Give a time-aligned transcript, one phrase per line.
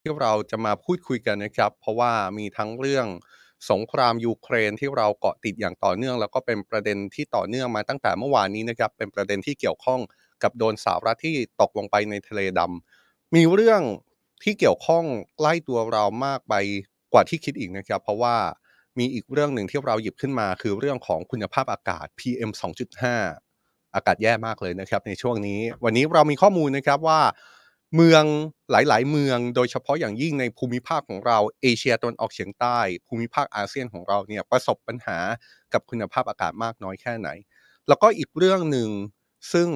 [0.00, 3.06] ที่เราจะมาพูดคุยกันนะครับ เพราะว่ามีทั้งเรื่อง
[3.70, 10.00] สงครามยูเครนที่เราเกาะติดอย่างต่อเนื่อง แล้วก็เป็นประเด็นที่ต่อเนื่องมาตั้งแต่เมื่อวานนี้นะครับเป็นประเด็นที่เกี่ยวข้อง
[10.42, 13.82] กับโดนสหรัฐที่ตกลงไปในทะเลดำมีเรื่อง
[14.42, 15.04] ที่เกี่ยวข้อง
[15.38, 16.54] ใกล้ตัวเรามากไป
[17.12, 18.36] กว่าที่คิดอีกนะครับ เพราะว่า
[18.98, 22.50] มีอีกเรื่องหนึ่งที่เราหยิบขึ้นมา คือเรื่องของคุณภาพอากาศ PM
[23.22, 27.20] 2.5 อากาศแย่มากเลยนะครับในช่วงนี้ วันนี้เรามีข้อมูลนะครับว่า
[27.96, 28.24] เมือง
[28.70, 35.18] หลายๆ เมืองโดยเฉพาะอย่างยิ่งในภูมิภาคของเราเอเชียตะวันออกเฉียงใต้ ภูมิภาคอาเซียนของเราเนี่ยประสบปัญหา
[35.72, 37.28] กับคุณภาพอากาศมากน้อยแค่ไหน
[37.88, 38.90] แล้วก็อีกเรื่องหนึ่ง
[39.52, 39.68] ซึ่ง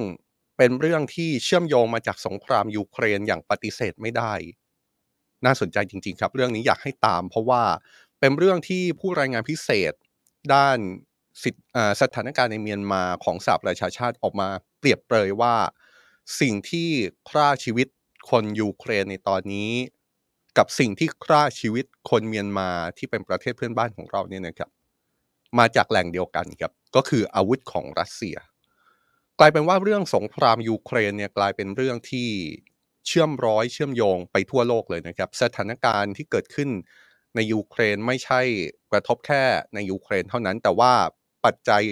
[0.57, 4.33] เป็นเรื่องที่เชื่อมโยงมาจากสงครามยูเครนอย่างปฏิเสธไม่ได้
[5.45, 7.63] น่าสนใจจริง ๆ ครับ เรื่องนี้อยากให้ตาม เพราะว่า
[8.19, 9.93] เป็นเรื่องที่ผู้รายงานพิเศษ
[10.53, 10.77] ด้าน
[11.43, 15.55] สิทธิอ่าสถานการณ์ในเมียนมาของสหประชาชาติออกมาเปรียบเปรยว่า
[16.39, 16.89] สิ่งที่
[17.29, 17.87] ฆ่าชีวิต
[18.29, 19.71] คนยูเครนในตอนนี้
[20.57, 24.69] กับสิ่งที่ฆ่าชีวิตคนเมียนมาที่เป็นประเทศเพื่อนบ้านของเราเนี่ยนะครับ
[25.59, 28.37] มาจากแหล่งเดียวกันครับก็คืออาวุธของรัสเซีย
[29.39, 32.29] กลายเป็นว่าเรื่องสงครามยูเครนเนี่ยกลายเป็นเรื่องที่
[33.07, 36.69] เชื่อมร้อยเชื่อมโยงไปทั่วโลกเลยนะครับ สถานการณ์ที่เกิดขึ้น
[37.35, 38.41] ในยูเครนไม่ใช่
[38.91, 39.43] กระทบแค่
[39.73, 40.93] ในยูเครนเท่านั้น แต่ว่า
[41.45, 41.83] ปัจจัย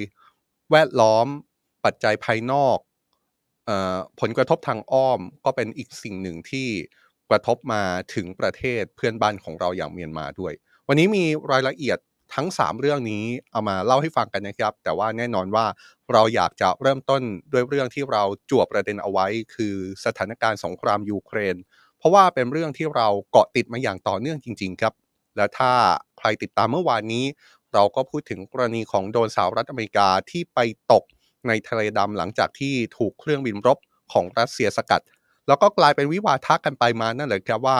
[0.71, 1.27] แวดล้อม
[1.85, 2.77] ปัจจัยภายนอก
[3.65, 6.67] เอ่อผลกระทบทางอ้อมก็เป็นอีกสิ่งหนึ่งที่
[7.29, 10.53] กระทบมาถึงประเทศเพื่อนบ้านของเราอย่างเมียนมาด้วย
[10.87, 11.97] วันนี้มีรายละเอียด
[12.35, 15.65] ทั้ง 3 เรื่องนี้เอามาเล่าให้ฟังกันนะครับ แต่ว่าแน่นอนว่า
[16.13, 19.25] เราอยากจะเริ่มต้นด้วยเรื่องที่เราจวบประเด็นเอาไว้
[19.55, 19.75] คือ
[20.05, 21.55] สถานการณ์สงครามยูเครน
[21.97, 24.93] เพราะว่าเป็นเรื่องที่เราเกาะติดมาอย่างต่อเนื่องจริง ๆ ครับ
[25.35, 25.71] และถ้า
[26.17, 27.25] ใครติดตามเมื่อวานนี้
[27.73, 30.59] เราก็พูดถึงกรณีของโดนสหรัฐอเมริกาที่ไป
[30.91, 31.03] ตก
[31.47, 33.79] ในทะเลดำหลังจากที่ถูกเครื่องบินรบ
[34.13, 35.01] ของรัสเซียสกัด
[35.47, 37.79] แล้วก็กลายเป็นวิวาทะกันไปมานั่นแหละครับว่า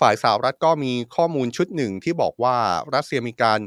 [0.00, 2.56] ฝ่ายสหรัฐก็มีข้อมูลชุดหนึ่งที่บอกว่า
[2.94, 3.60] รัสเซียมีการ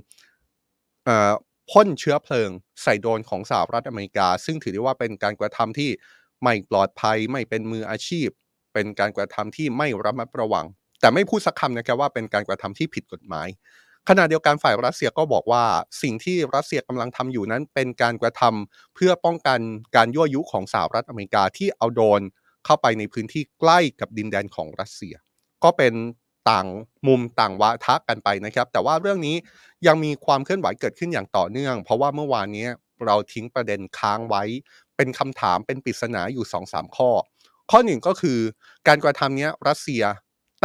[1.71, 2.49] พ่นเชื้อเพลิง
[2.83, 5.89] ใส่โดรนของสหรัฐอเมริกา ซึ่งถือได้ว่าเป็นการกระทำที่
[6.43, 8.27] ไม่ปลอดภัยไม่เป็นมืออาชีพ
[8.73, 10.65] เป็นการกระทำที่ไม่ระมัดระวัง
[11.01, 13.47] แต่ไม่พูดสักคำนะครับว่าเป็นการกระทำที่ผิดกฎหมาย
[14.09, 15.63] ขณะเดียวกันฝ่ายรัสเซียก็บอกว่า
[16.01, 19.59] สิ่งที่รัสเซียกำลังทำอยู่นั้นเป็นการกระทำเพื่อป้องกัน
[19.95, 22.21] การยั่วยุของสหรัฐอเมริกาที่เอาโดน
[22.65, 25.15] เข้าไปในพื้นที่ใกล้กับดินแดนของรัสเซีย
[25.63, 25.93] ก็เป็น
[26.49, 26.67] ต่าง
[27.07, 29.35] มุมต่างวาทะกันไปนะครับ แต่ว่าเรื่องนี้
[29.87, 32.67] ยังมีความเคลื่อนไหวเกิดขึ้นอย่างต่อเนื่อง เพราะว่าเมื่อวานนี้
[33.05, 34.43] เราทิ้งประเด็นค้างไว้
[34.97, 37.09] เป็นคำถามเป็นปริศนาอยู่2อสข้อ
[37.71, 38.39] ข้อหนึ่งก็คือ
[38.87, 40.03] การกระทำนี้รัสเซีย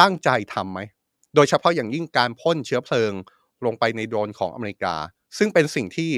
[0.00, 0.80] ตั้งใจทำไหม
[1.34, 3.12] โดยเฉพาะอย่างยิ่งการพ่นเชื้อเพลิง
[3.64, 4.94] ลงไปในโดรนของอเมริกา
[5.38, 6.12] ซึ่งเป็นสิ่งที่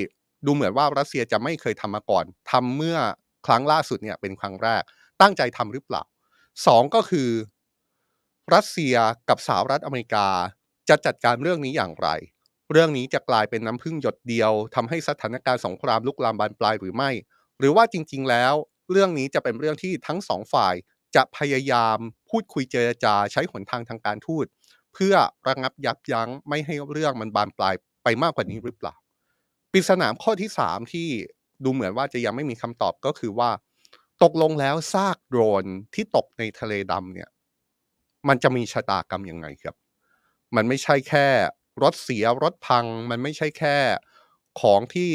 [0.47, 2.99] ดูเหมือนว่ารัสเซียจะไม่เคยทำมาก่อนทำเมื่อ
[3.47, 4.83] ครั้งล่าสุดเนี่ยเป็นครั้งแรก
[5.21, 6.03] ตั้งใจทำหรือเปล่า
[6.67, 7.29] สองก็คือ
[8.55, 8.97] รัสเซีย
[9.29, 10.27] กับสหรัฐอเมริกา
[10.89, 12.09] จะจัดการเรื่องนี้อย่างไร
[12.73, 17.11] เรื่องนี้จะกลายเป็นน้ำพึ่งหยดเดียวทำให้สถานการณ์สงครามลุกลามบานปลายหรือไม่
[17.59, 18.55] หรือว่าจริง ๆ แล้ว
[18.91, 20.75] เรื่องนี้จะเป็นเรื่องที่ทั้งสองฝ่าย
[21.17, 21.99] จะพยายาม
[22.31, 24.47] พูดคุยเจรจาใช้หนทางทางการทูต
[24.95, 25.15] เพื่อ
[25.49, 27.75] ระงับยับยั้งไม่ให้เรื่องมันบานปลาย
[28.05, 28.95] ไปมากกว่านี้หรือเปล่า
[29.73, 31.09] ปริศนาข้อที่ 3 ที่
[31.65, 33.51] ดูเหมือนว่าจะยังไม่มีคำตอบก็คือว่า
[34.23, 37.29] ตกลงแล้วซากโดรนที่ตกในทะเลดำเนี่ย
[38.29, 39.77] มันจะมีชะตากรรมยังไงครับ
[40.57, 41.27] มันไม่ใช่แค่
[41.83, 43.77] รถเสียรถพัง มันไม่ใช่แค่
[44.61, 45.11] ของที่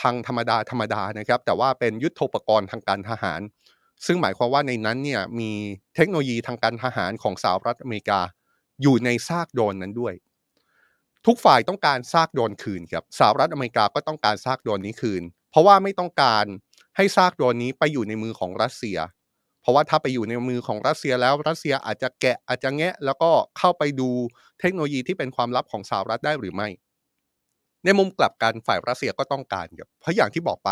[0.00, 3.40] พังธรรมดาธรรมดานะครับ แต่ว่าเป็นยุทธปกรณ์ทางการทหาร
[4.06, 5.50] ซึ่งหมายความว่าในนั้นเนี่ยมี
[5.94, 8.20] เทคโนโลยีทางการทหารของสหรัฐอเมริกา
[8.82, 10.14] อยู่ในซากโดรนนั้นด้วย
[11.26, 16.44] ทุกฝ่ายต้องการซากโดรนคืนครับสหรัฐอเมริกาก็ต้องการซากโดรนนี้คืน เพราะว่าไม่ต้องการ
[16.96, 18.98] ให้ซากโดรนนี้ไปอยู่ในมือของรัสเซีย
[19.60, 24.08] เพราะว่าถ้าไปอยู่ในมือของรัสเซียแล้วรัสเซียอาจจะแกะอาจจะแงะ แล้วก็เข้าไปดู
[24.60, 26.68] เทคโนโลยีที่เป็นความลับของสหรัฐได้หรือไม่
[27.84, 30.68] ในมุมกลับกันฝ่ายรัสเซียก็ต้องการครับเพราะอย่างที่บอกไป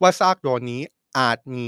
[0.00, 0.82] ว่าซากโดรนนี้
[1.18, 1.66] อาจมี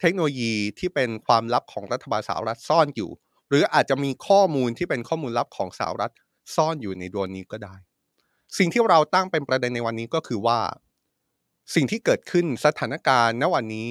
[0.00, 3.10] เทคโนโลยีที่เป็นความลับของรัฐบาลสหรัฐซ่อนอยู่
[3.48, 6.12] หรืออาจจะมีข้อมูลที่เป็นข้อมูลลับของสหรัฐ
[6.54, 7.74] ซ่อนอยู่ในดรนนี้ก็ได้
[8.58, 10.58] สิ่งที่เราตั้งเป็นประเด็นในวันนี้ก็คือว่า
[11.74, 13.88] สิ่งที่เกิดขึ้นสถานการณ์ณวันนี้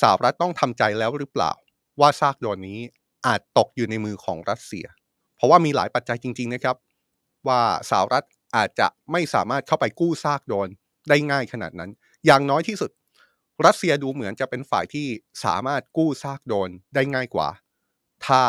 [0.00, 1.52] สหรัฐต้องทำใจแล้วหรือเปล่า
[2.00, 2.80] ว่าซากดรนนี้
[3.26, 4.86] อาจตกอยู่ในมือของรัสเซีย
[5.36, 6.76] เพราะว่ามีหลายปัจจัยจริง ๆนะครับ
[7.48, 7.60] ว่า
[7.90, 8.24] สหรัฐ
[8.56, 10.68] อาจจะไม่สามารถเข้าไปกู้ซากโดน
[11.08, 11.90] ได้ง่ายขนาดนั้น
[12.26, 12.90] อย่างน้อยที่สุด
[13.66, 15.06] รัสเซียดูเหมือนจะเป็นฝ่ายที่
[15.44, 17.48] สามารถกู้ซากโดนได้ง่ายกว่า
[18.26, 18.42] ถ้า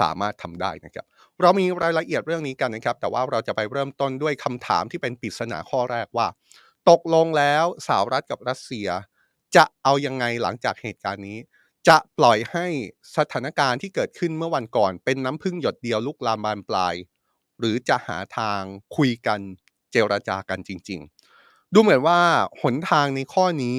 [0.00, 1.06] สามารถทำได้นะครับ
[1.40, 6.26] เรามีรายละเอียดเรื่องนี้กันนะครับ แต่ว่าเราจะไปเริ่มต้นด้วยคำถามที่เป็นปริศนาข้อแรกว่า
[6.90, 8.88] ตกลงแล้วสหรัฐกับรัสเซีย
[9.56, 11.38] จะเอายังไงหลังจากเหตุการณ์นี้
[11.88, 12.66] จะปล่อยให้
[13.16, 16.94] สถานการณ์ที่เกิดขึ้นเมื่อวันก่อน เป็นน้ำพึ่งหยดเดียวลุกลามบานปลาย
[17.58, 18.60] หรือจะหาทาง
[18.96, 19.40] คุยกัน
[19.92, 21.00] เจรจากันจริง
[21.38, 22.20] ๆ ดูเหมือนว่า
[22.62, 23.78] หนทางในข้อนี้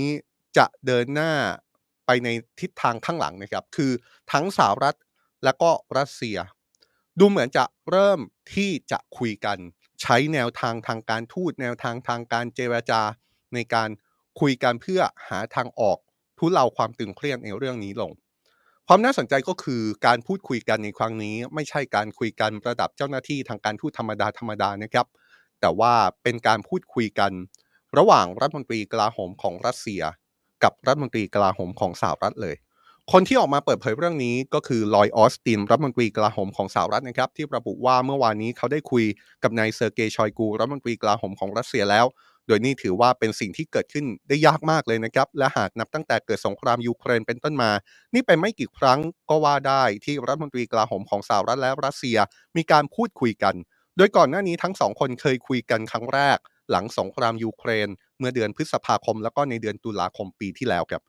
[0.57, 1.31] จะเดินหน้า
[2.05, 2.29] ไปใน
[2.59, 3.91] ทิศทางข้างหลังนะครับ คือ
[4.31, 4.95] ทั้งสหรัฐ
[5.43, 6.37] และก็รัสเซีย
[7.19, 8.19] ดูเหมือนจะเริ่ม
[8.53, 9.57] ที่จะคุยกัน
[10.01, 13.01] ใช้แนวทางทางการทูตแนวทางทางการเจรจา
[13.53, 13.89] ในการ
[14.39, 15.97] คุยกันเพื่อหาทางออก
[16.39, 18.11] ทุเลาความตึงเครียดในเรื่องนี้ลง
[18.87, 25.07] ความน่าสนใจก็คือการพูดคุยกันในครั้งนี้ ไม่ใช่การคุยกันระดับเจ้าหน้าที่ทางการทูตธรรมดาธรรมดานะครับ
[25.61, 25.93] แต่ว่า
[26.23, 27.31] เป็นการพูดคุยกัน
[27.97, 30.01] ระหว่างรัฐมนตรีกลาโหมของรัสเซีย
[30.63, 32.55] กับรัฐมนตรีกลาโหมของสหรัฐเลย
[33.13, 39.05] คนที่ออกมาเปิดเผยเรื่องนี้ก็คือลอยออสตินรัฐมนตรีกลาโหมของสหรัฐนะครับที่ระบุว่าเมื่อวานนี้เขาได้คุย
[39.43, 42.05] กับนายเซอร์เกย์ชอยกูรัฐมนตรีกลาโหมของรัสเซียแล้ว
[42.47, 47.71] โดยนี่ถือว่าเป็นสิ่งที่เกิดขึ้นได้ยากมากเลยนะครับ และหากนับตั้งแต่เกิดสงครามยูเครนเป็นต้นมา
[48.13, 48.99] นี่เป็นไม่กี่ครั้ง
[49.29, 52.17] ก็ว่าได้ที่รัฐมนตรีกลาโหมของสหรัฐและรัสเซีย
[52.57, 53.55] มีการพูดคุยกัน
[53.97, 56.37] โดยก่อนหน้านี้ทั้งสองคนเคยคุยกันครั้งแรก
[56.71, 57.89] หลังสงครามยูเครน
[58.19, 61.01] เมื่อเดือนพฤษภาคม แล้วก็ในเดือนตุลาคมปีที่แล้วครับ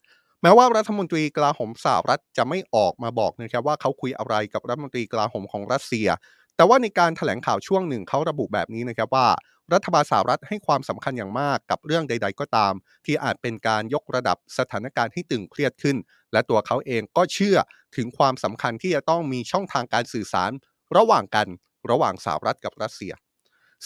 [0.42, 6.08] แม้ว่ารัฐมนตรีกลาโหมสหรัฐจะไม่ออกมาบอกนะครับว่าเขาคุยอะไรกับรัฐมนตรีกลาโหมของรัสเซีย
[6.56, 9.28] แต่ว่าในการแถลงข่าวช่วงหนึ่งเขาระบุแบบนี้นะครับว่า
[9.74, 12.74] รัฐบาลสหรัฐให้ความสำคัญอย่างมากกับเรื่องใด ๆ ก็ตาม
[13.04, 15.96] ที่อาจเป็นการยกระดับสถานการณ์ให้ตึงเครียดขึ้น
[16.32, 17.56] และตัวเขาเองก็เชื่อ
[17.96, 20.50] ถึงความสำคัญที่จะต้องมีช่องทางการสื่อสาร
[20.96, 21.46] ระหว่างกัน
[21.90, 23.12] ระหว่างสหรัฐกับรัสเซีย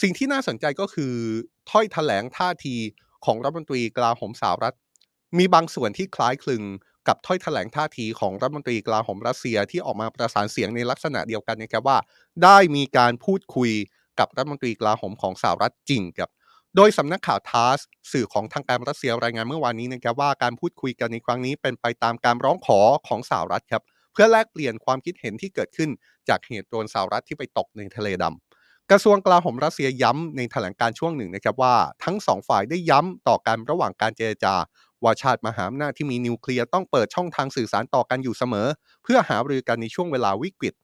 [0.01, 1.15] สิ่งที่น่าสนใจก็คือ
[1.71, 2.77] ถ้อยแถลงท่าที
[3.25, 4.77] ของรัฐมนตรีกลาโหมสหรัฐ
[5.39, 6.63] มีบางส่วนที่คล้ายคลึง
[7.09, 11.99] กับถ้อยแถลงท่าทีของรัฐมนตรีกลาโหมรัสเซียที่ออกมาประสานเสียงในลักษณะเดียวกันนะครับว่า
[12.43, 13.73] ได้มีการพูดคุย
[14.19, 16.31] กับรัฐมนตรีกลาโหมของสหรัฐจริงครับ
[16.77, 17.79] โดยสำนักข่าวทาส
[18.13, 23.83] สื่อของทางการรัสเซียรายงานเมื่อวานนี้นะครับว่าการพูดคุยกันในครั้งนี้เป็นไปตามการร้องขอของสหรัฐครับ
[24.13, 25.91] เพื่อแลกเปลี่ยนความคิดเห็นที่เกิดขึ้น
[26.29, 31.75] จากเหตุโดนสหรัฐที่ไปตกในทะเลดำกระทรวงกลาโหมรัสเซียย้ำในแถลงการช่วงหนึ่งนะครับว่า
[32.05, 34.55] ทั้งสองฝ่ายได้ย้ำต่อกันระหว่างการเจรจา
[35.05, 38.69] ว่าชาติมหาอำนาจที่มีนิวเคลียร์ต้องเปิดช่องทางสื่อสารต่อกันอยู่เสมอ
[39.03, 40.75] เพื่อหารือกันในช่วงเวลาวิกฤต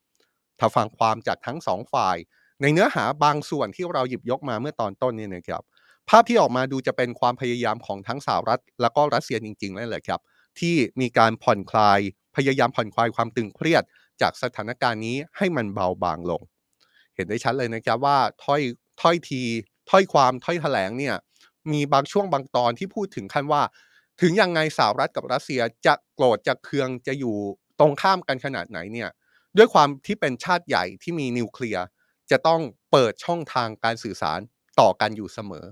[0.59, 2.17] ถ้าฟังความจากทั้งสองฝ่าย
[2.63, 5.63] ในเนื้อหาบางส่วนที่เราหยิบยกมาเมื่อตอนต้นนี่นะครับ
[6.09, 10.21] ภาพที่ออกมาดูจะเป็นความพยายามของทั้งสหรัฐ และก็รัสเซียจริงๆนั่นแหละครับ
[10.61, 12.01] ที่มีการผ่อนคลาย
[12.37, 13.83] พยายามผ่อนคลายความตึงเครียด
[14.21, 16.43] จากสถานการณ์นี้ให้มันเบาบางลง
[17.15, 18.61] เห็นได้ชัดเลยนะครับว่าถ้อย
[19.01, 19.43] ถ้อยที
[19.91, 21.15] ถ้อยความถ้อยแถลงเนี่ย
[21.73, 23.63] มีบางช่วงบางตอนที่พูดถึงขั้นว่า
[24.21, 27.37] ถึงยังไงสหรัฐกับรัสเซียจะโกรธจะเคืองจะอยู่
[27.81, 29.11] ตรงข้ามกันขนาดไหนเนี่ย
[29.57, 31.85] ด้วยความที่เป็นชาติใหญ่ที่มีนิวเคลียร์
[32.31, 32.61] จะต้อง
[32.91, 34.41] เปิดช่องทางการสื่อสาร
[34.81, 35.65] ต่อกันอยู่เสมอ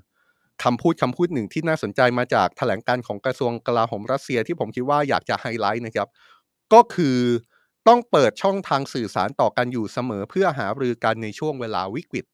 [0.63, 6.09] คำพูดคำพูดหนึ่งที่น่าสนใจมาจากแถลงการณ์ของกระทรวงกลาโหมรัสเซียที่ผมคิดว่าอยากจะไฮไลท์นะครับ
[6.73, 7.19] ก็คือ
[7.89, 12.25] ต้องเปิดช่องทางสื่อสารต่อกันอยู่เสมอ เพื่อหารือกันในช่วงเวลาวิกฤต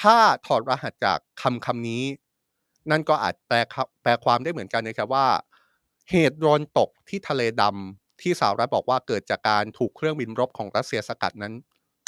[0.00, 2.02] ถ้าถอดรหัสจากคำคำนี้
[2.90, 3.56] นั่นก็อาจแปล
[4.02, 5.26] แปลความได้เหมือนกันนะครับว่า
[6.10, 11.54] เหตุโดรนตกที่ทะเลดำที่สหรัฐบอกว่าเกิดจากการถูกเครื่องบินรบของรัสเซียสกัดนั้น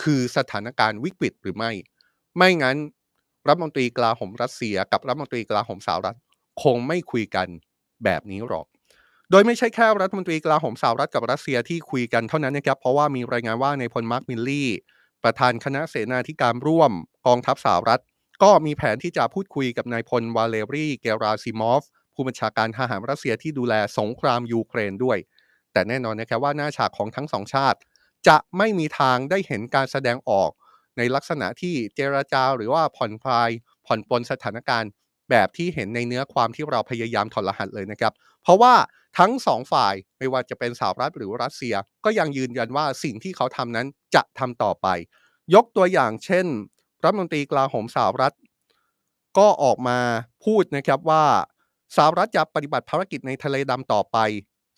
[0.03, 1.73] คือสถานการณ์วิกฤตหรือไม่
[2.37, 2.77] ไม่งั้น
[3.49, 6.17] รัฐมนตรีกลาโหมรัสเซีย กับรัฐมนตรีกลาโหมสหรัฐ
[6.63, 7.49] คงไม่คุยกัน
[8.05, 8.67] แบบนี้หรอก
[9.31, 14.71] โดยไม่ใช่แค่รัฐมนตรีกลาโหมสหรัฐกับรัสเซียที่คุยกันเท่านั้นนะครับ เพราะว่ามีรายงานว่านายพลมาร์คมิลลี่
[15.25, 16.93] ประธานคณะเสนาธิการร่วม
[17.27, 18.03] กองทัพสหรัฐ
[18.43, 21.83] ก็มีแผนที่จะพูดคุยกับนายพลวาเลรีเกราซิมอฟ
[22.15, 25.19] ผู้บัญชาการทหารรัสเซียที่ดูแลสงครามยูเครนด้วย
[25.73, 27.79] แต่แน่นอนนะครับว่าหน้าฉากของทั้งสองชาติ
[28.29, 30.51] จะไม่มีทางได้เห็นการแสดงออก
[30.99, 33.51] ในลักษณะที่เจรจาหรือว่าผ่อนคลาย
[33.87, 34.91] ผ่อนปลนสถานการณ์
[35.31, 38.13] แบบที่เห็นในเนื้อความที่เราพยายามถอดรหัสเลยนะครับ
[38.43, 38.75] เพราะว่า
[39.19, 41.75] ทั้งสองฝ่ายไม่ว่าจะเป็นสหรัฐหรือรัสเซีย
[42.05, 44.87] ก็ยังยืนยันว่าสิ่งที่เขาทำนั้นจะทำต่อไป
[45.55, 46.47] ยกตัวอย่างเช่น
[47.05, 48.35] รัฐมนตรีกลาโหมสหรัฐ
[49.39, 49.99] ก็ออกมา
[50.45, 51.25] พูดนะครับว่า
[51.97, 54.19] สหรัฐจะปฏิบัติภารกิจในทะเลดำต่อไป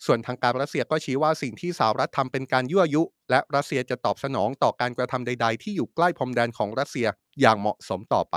[0.05, 7.07] ส่วนทางการรัสเซียก็ชี้ว่าสิ่งที่สหรัฐทำเป็นการยั่วยุ และรัสเซียจะตอบสนองต่อการกระทำใด ๆ ที่อยู่ใกล้พรมแดนของรัสเซีย
[7.41, 8.35] อย่างเหมาะสมต่อไป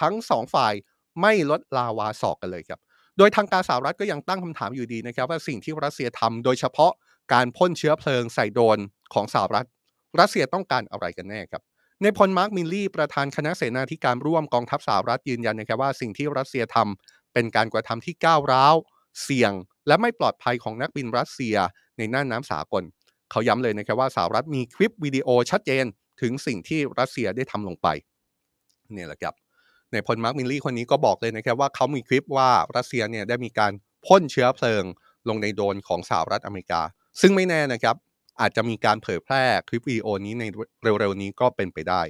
[0.00, 0.72] ทั้งสองฝ่าย
[1.20, 2.80] ไม่ลดลาวาศอกกันเลยครับ
[3.18, 6.92] โดยทางการสหรัฐก็ยังตั้งคำถามอยู่ดีนะครับว่าสิ่งที่รัสเซียทำโดยเฉพาะ
[7.32, 8.78] การพ่นเชื้อเพลิงใส่โดรน
[9.14, 9.66] ของสหรัฐ
[10.20, 11.62] รัสเซียต้องการอะไรกันแน่ครับ
[12.02, 18.74] นายพลมาร์คมิลลี่ประธานคณะเสนาธิการร่วมกองทัพสหรัฐยืนยันนะครับว่าสิ่งที่รัสเซียทำเป็นการกระทำที่ก้าวร้าว
[19.22, 19.52] เสี่ยง
[19.86, 21.56] และไม่ปลอดภัยของนักบินรัสเซีย
[21.98, 22.82] ในน่านน้ำสากล
[23.30, 25.84] เขาย้ำเลยนะครับว่าสหรัฐมีคลิปวิดีโอชัดเจน
[26.20, 27.86] ถึงสิ่งที่รัสเซียได้ทำลงไป
[28.96, 29.34] นี่แหละครับ
[29.92, 33.72] นายพลมาร์คมิลลี่คนนี้ก็บอกเลยนะครับว่าเขามีคลิปว่ารัสเซียเนี่ยได้มีการ
[34.06, 34.84] พ่นเชื้อเพลิง
[35.28, 36.80] ลงในโดรนของสหรัฐอเมริกา
[37.20, 37.96] ซึ่งไม่แน่นะครับ
[38.40, 40.44] อาจจะมีการเผยแพร่คลิปวิดีโอนี้ใน
[40.82, 42.02] เร็วๆนี้ก็เป็นไปได้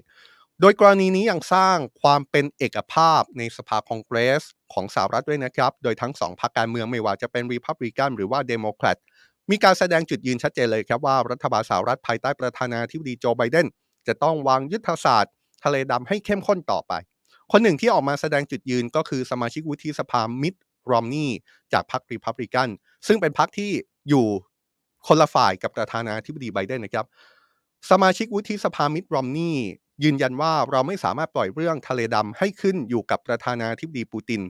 [0.61, 4.43] โดยกรณีนี้ยังสร้างความเป็นเอกภาพในสภาคองเกรส
[4.73, 8.97] ของสหรัฐด้วยนะครับ โดยทั้งสองพรรคการเมืองไม่ว่าจะเป็นรีพับลิกันหรือว่าเดโมแครต
[9.51, 13.67] มีการแสดงจุดยืนชัดเจนเลยครับว่ารัฐบาลสหรัฐภายใต้ประธานาธิบดีโจไบเดน
[14.09, 16.93] จะต้องวางยุทธศาสตร์ ทะเลดำให้เข้มข้นต่อไป
[17.53, 20.55] คนหนึ่งที่ออกมาแสดงจุดยืนก็คือสมาชิกวุฒิสภามิด
[20.91, 21.31] รอมนี่
[21.73, 22.69] จากพรรครีพับลิกัน
[23.07, 23.71] ซึ่งเป็นพรรคที่
[24.09, 24.27] อยู่
[25.07, 27.07] คนละฝ่ายกับประธานาธิบดีไบเดนนะครับ
[27.91, 29.53] สมาชิกวุฒิสภามิดรอมนี
[30.05, 34.43] ยืนยันว่าเราไม่สามารถปล่อยเรื่องทะเลดำให้ขึ้นอยู่กับประธานาธิบดีปูติน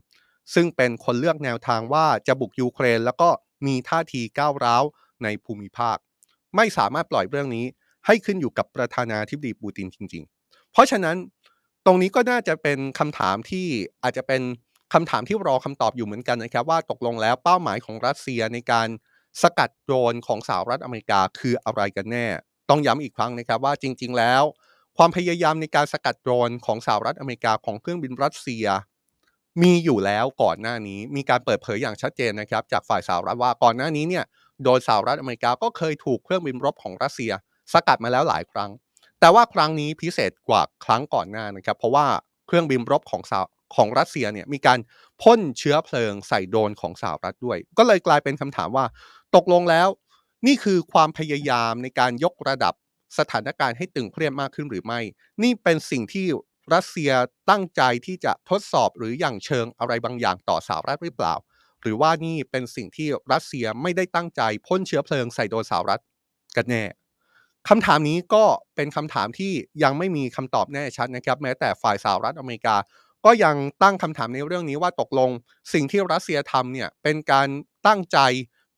[0.55, 3.29] ซึ่งเป็นคนเลือกแนวทางว่าจะบุกยูเครน แล้วก็
[3.67, 4.83] มีท่าทีก้าวร้าว
[5.23, 5.97] ในภูมิภาค
[6.57, 7.67] ไม่สามารถปล่อยเรื่องนี้
[8.07, 11.17] ให้ขึ้นอยู่กับประธานาธิบดีปูตินจริง ๆ เพราะฉะนั้น
[11.87, 13.67] ตรงนี้ก็น่าจะเป็นคำถามที่
[14.03, 14.43] อาจจะเป็น
[14.95, 18.89] คำถามที่รอคำตอบอยู่เหมือนกันนะครับว่าตกลงแล้วเป้าหมายของรัสเซียในการ
[19.43, 22.27] สกัดโดรนของสหรัฐอเมริกาคืออะไรกันแน่
[22.71, 24.43] ต้องย้ำอีกครั้งนะครับว่าจริง ๆ แล้ว
[24.97, 28.67] ความพยายามในการสกัดโดรนของสหรัฐอเมริกาของเครื่องบินรัสเซีย
[29.63, 34.25] มีอยู่แล้วก่อนหน้านี้มีการเปิดเผยอย่างชัดเจนนะครับ จากฝ่ายสหรัฐว่าก่อนหน้านี้เนี่ย
[34.65, 37.33] โดยสหรัฐอเมริกาก็เคยถูกเครื่องบินรบของรัสเซีย
[37.73, 38.71] สกัดมาแล้วหลายครั้ง
[39.21, 42.07] แต่ว่าครั้งนี้พิเศษกว่าครั้งก่อนหน้านะครับ เพราะว่า
[42.47, 43.41] เครื่องบินรบของสา
[43.77, 44.79] ของรัสเซียเนี่ยมีการ
[45.23, 48.85] พ่นเชื้อเพลิงใส่โดรนของสหรัฐด้วย ก็เลยกลายเป็นคำถามว่า
[49.37, 49.89] ตกลงแล้ว
[50.47, 52.75] นี่คือความพยายามในการยกระดับ
[53.19, 55.01] สถานการณ์ให้ตึงเครียดมากขึ้นหรือไม่
[55.43, 56.27] นี่เป็นสิ่งที่
[56.75, 57.13] รัสเซีย
[57.51, 61.35] ตั้งใจที่จะทดสอบหรืออย่างเชิงอะไรบางอย่างต่อสหรัฐหรือเปล่า
[61.83, 66.03] หรือว่านี่เป็นสิ่งที่รัสเซียไม่ได้ตั้งใจพ่นเชื้อเพลิงใส่โดนสหรัฐ
[66.57, 66.85] กันแน่
[67.69, 68.45] คำถามนี้ก็
[68.77, 72.77] เป็นคำถามที่ยังไม่มีคำตอบแน่ชัดนะครับ แม้แต่ฝ่ายสหรัฐอเมริกา
[73.25, 75.31] ก็ยังตั้งคำถามในเรื่องนี้ว่าตกลง
[75.73, 77.49] สิ่งที่รัสเซียทำเนี่ยเป็นการ
[77.87, 78.19] ตั้งใจ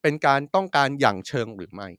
[0.01, 1.89] เป็นการต้องการอย่างเชิงหรือไม่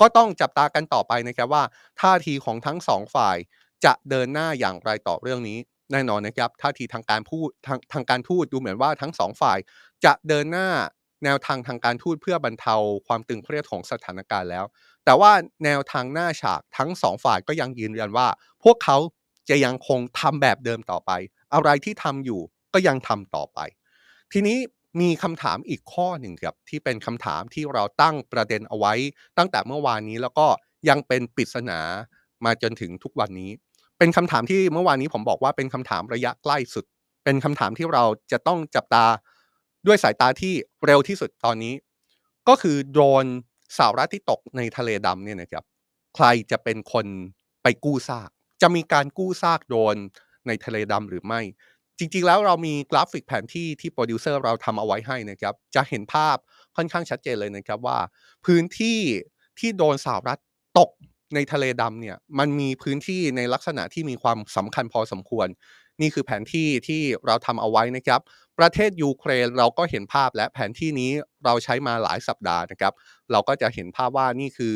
[0.00, 1.64] ก็ต้องจับตากันต่อไปนะครับว่า
[2.00, 3.36] ท่าทีของทั้งสองฝ่าย
[3.84, 5.58] จะเดินหน้าอย่างไรต่อเรื่องนี้
[5.92, 9.58] แน่นอนนะครับท่าทีทางการพูดทางทางการทูตดูเหมือนว่าทั้งสองฝ่าย
[10.04, 10.68] จะเดินหน้า
[11.24, 12.74] แนวทางทางการทูตเพื่อบรรเทา
[13.06, 14.64] ความตึงเครียดของสถานการณ์แล้ว
[15.04, 15.32] แต่ว่า
[15.64, 18.28] แนวทางหน้าฉากทั้งสองฝ่ายก็ยังยืนยันว่า
[18.64, 18.96] พวกเขา
[19.48, 21.10] จะยังคงทำแบบเดิมต่อไป
[21.54, 22.40] อะไรที่ทำอยู่
[22.74, 23.58] ก็ยังทำต่อไป
[24.32, 24.58] ทีนี้
[25.00, 28.92] มีคำถามอีกข้อหนึ่งครับที่เป็นคำถามที่เราตั้งประเด็นเอาไว้
[29.38, 30.46] ตั้งแต่เมื่อวานนี้แล้วก็
[30.88, 31.80] ยังเป็นปริศนา
[32.44, 33.50] มาจนถึงทุกวันนี้
[33.98, 36.84] เป็นคำถามที่เมื่อวานนี้ผมบอกว่าเป็นคำถามระยะใกล้สุด
[37.24, 39.06] เป็นคำถามที่เราจะต้องจับตา
[39.86, 40.54] ด้วยสายตาที่
[40.86, 41.74] เร็วที่สุดตอนนี้
[42.48, 43.26] ก็คือโดรน
[43.76, 45.64] สหรัฐที่ตกในทะเลดำเนี่ยนะครับ
[46.14, 47.06] ใครจะเป็นคน
[47.62, 48.30] ไปกู้ซาก
[48.62, 49.96] จะมีการกู้ซากโดรน
[50.46, 51.40] ในทะเลดำหรือไม่
[51.98, 56.36] จริงๆแล้วเรามีกราฟิกแผนที่ที่โปรดิวเซอร์เราทำเอาไว้ให้นะครับ จะเห็นภาพ
[56.76, 57.98] ค่อนข้างชัดเจนเลยนะครับว่า
[58.46, 58.98] พื้นที่
[59.58, 60.40] ที่โดนสหรัฐ
[60.78, 60.90] ตก
[61.34, 65.48] ในทะเลดำเนี่ยมันมีพื้นที่ในลักษณะที่มีความสำคัญพอสมควร
[66.00, 68.20] นี่คือแผนที่ที่เราทำเอาไว้นะครับ
[68.58, 71.10] ประเทศยูเครนเราก็เห็นภาพและแผนที่นี้
[71.44, 72.92] เราใช้มาหลายสัปดาห์นะครับ
[73.32, 74.74] เราก็จะเห็นภาพว่านี่คือ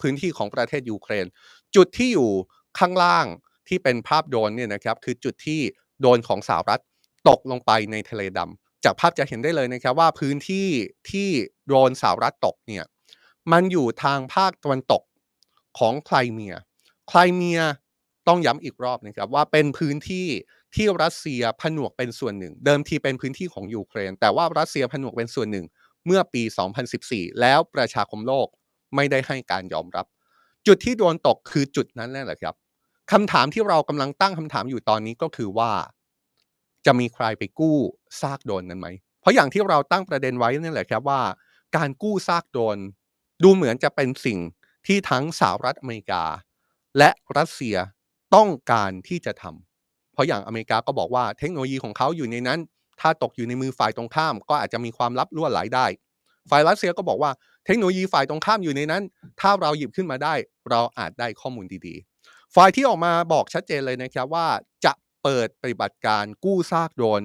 [0.00, 1.26] พื้นที่ของประเทศยูเครน
[1.76, 2.30] จุดที่อยู่
[2.78, 3.26] ข้างล่าง
[3.68, 5.60] ที่เป็นภาพโดนเนี่ยนะครับคือจุดที่
[6.02, 6.80] โดนของสหรัฐ
[7.28, 10.68] ตกลงไปในทะเลดำจากภาพจะเห็นได้เลยนะครับว่าพื้นที่
[11.10, 11.28] ที่
[11.68, 12.84] โดนสหรัฐตกเนี่ย
[13.52, 15.02] มันอยู่ทางภาคตะวันตก
[15.78, 16.54] ของไครเมีย
[17.08, 17.60] ไครเมีย
[18.28, 20.26] ต้องย้ำอีกรอบนะครับว่าเป็นพื้นที่
[20.74, 25.66] ที่รัสเซียผนวกเป็นส่วนหนึ่ง เดิมทีเป็นพื้นที่ของยูเครน แต่ว่ารัสเซียผนวกเป็นส่วนหนึ่ง
[26.06, 26.42] เมื่อปี
[26.92, 28.48] 2014 แล้วประชาคมโลก
[28.94, 30.06] ไม่ได้ให้การยอมรับ
[30.66, 32.54] จุดที่โดนตกคือจุดนั้นแหละครับ
[33.12, 35.70] คำถามที่เรากำลังตั้งคำถามอยู่ตอนนี้ก็คือว่า
[36.86, 37.76] จะมีใครไปกู้
[38.20, 38.88] ซากโดนนั้นไหม
[39.20, 41.22] เพราะอย่างที่เราตั้งประเด็นไว้นี่แหละครับว่า
[41.76, 42.78] การกู้ซากโดน
[43.42, 44.38] ดูเหมือนจะเป็นสิ่ง
[44.86, 46.24] ที่ทั้งสหรัฐอเมริกา
[46.98, 47.76] และรัสเซีย
[48.34, 52.60] ต้องการที่จะทำเพราะอย่างอเมริกาก็บอกว่าเทคโนโลยีของเขาอยู่ในนั้น
[53.00, 55.86] ถ้าตกอยู่ในมือฝ่ายตรงข้าม ก็อาจจะมีความลับล่วไหลได้
[56.50, 57.30] ฝ่ายรัสเซียก็บอกว่า
[57.68, 59.02] เทคโนโลยีฝ่ายตรงข้ามอยู่ในนั้น
[59.40, 60.34] ถ้าเราหยิบขึ้นมาได้
[60.70, 64.46] เราอาจได้ข้อมูลดีๆ ฝ่ายที่ออกมาบอกชัดเจนเลยนะครับว่า
[64.84, 67.22] จะเปิดปฏิบัติการกู้ซากโดรน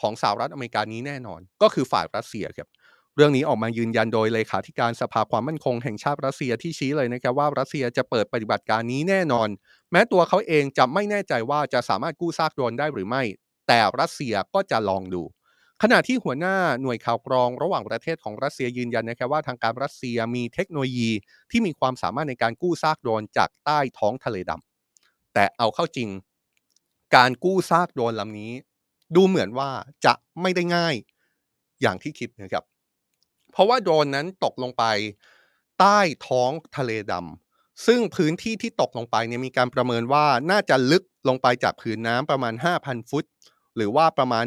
[0.00, 2.68] ของสหรัฐอเมริกานี้แน่นอน ก็คือฝ่ายรัสเซียครับ
[3.16, 9.48] เรื่องนี้ออกมายืนยันโดยเลขาธิการสภาความมั่นคงแห่งชาติรัสเซียที่ชี้เลยนะครับว่ารัสเซียจะเปิดปฏิบัติการนี้แน่นอน
[9.90, 13.22] แม้ตัวเขาเองจะไม่แน่ใจว่าจะสามารถกู้ซากโดรนได้หรือไม่
[13.68, 15.22] แต่รัสเซียก็จะลองดู
[15.82, 21.10] ขณะที่หัวหน้าหน่วยข่าวกรองระหว่างประเทศของรัสเซียยืนยันนะครับว่าทางการรัสเซียมีเทคโนโลยี
[21.50, 26.08] ที่มีความสามารถในการกู้ซากโดรนจากใต้ท้องทะเลดำแต่เอาเข้าจริง
[27.16, 28.52] การกู้ซากโดรนลำนี้
[29.16, 29.70] ดูเหมือนว่า
[30.04, 30.94] จะไม่ได้ง่าย
[31.82, 32.64] อย่างที่คิดนะครับ
[33.52, 34.84] เพราะว่าโดรนนั้นตกลงไป
[35.80, 43.24] ใต้ท้องทะเลดำซึ่งพื้นที่ที่ตกลงไปเนี่ยมีการประเมินว่าน่าจะลึกลงไปจากผืนน้ำประมาณ 5,000 ฟุต
[43.76, 44.44] หรือว่าประมาณ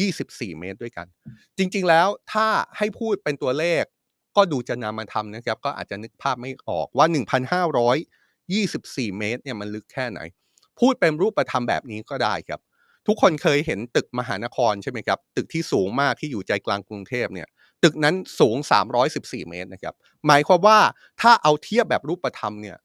[0.00, 1.06] 24 เมตรด้วยกัน
[1.58, 2.46] จริง ๆ แล้วถ้า
[2.78, 3.84] ให้พูดเป็นตัวเลข
[4.36, 7.06] ก็ดูจะนำมาทำนะครับ ก็อาจจะนึกภาพไม่ออกว่า
[7.92, 10.20] 1,524 เมตรเนี่ยมันลึกแค่ไหน
[10.80, 12.60] พูดเป็นรูปธรรมแบบนี้ก็ได้ครับ
[13.06, 17.48] ทุกคนเคยเห็นตึกมหานครใช่ไหมครับ ตึกที่สูงมากที่อยู่ใจกลางกรุงเทพเนี่ย
[17.82, 18.56] ตึกนั้นสูง
[19.02, 19.94] 314 เมตรนะครับ
[20.26, 20.78] หมายความว่า
[21.20, 22.76] ถ้าเอาเทียบแบบรูปธรรมเนี่ย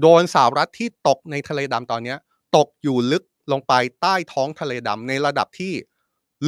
[0.00, 2.14] โดนสาวรัฐที่ตกในทะเลดำตอนนี้
[2.56, 5.72] ตกอยู่ลึกลงไปใต้ท้องทะเลดำในระดับที่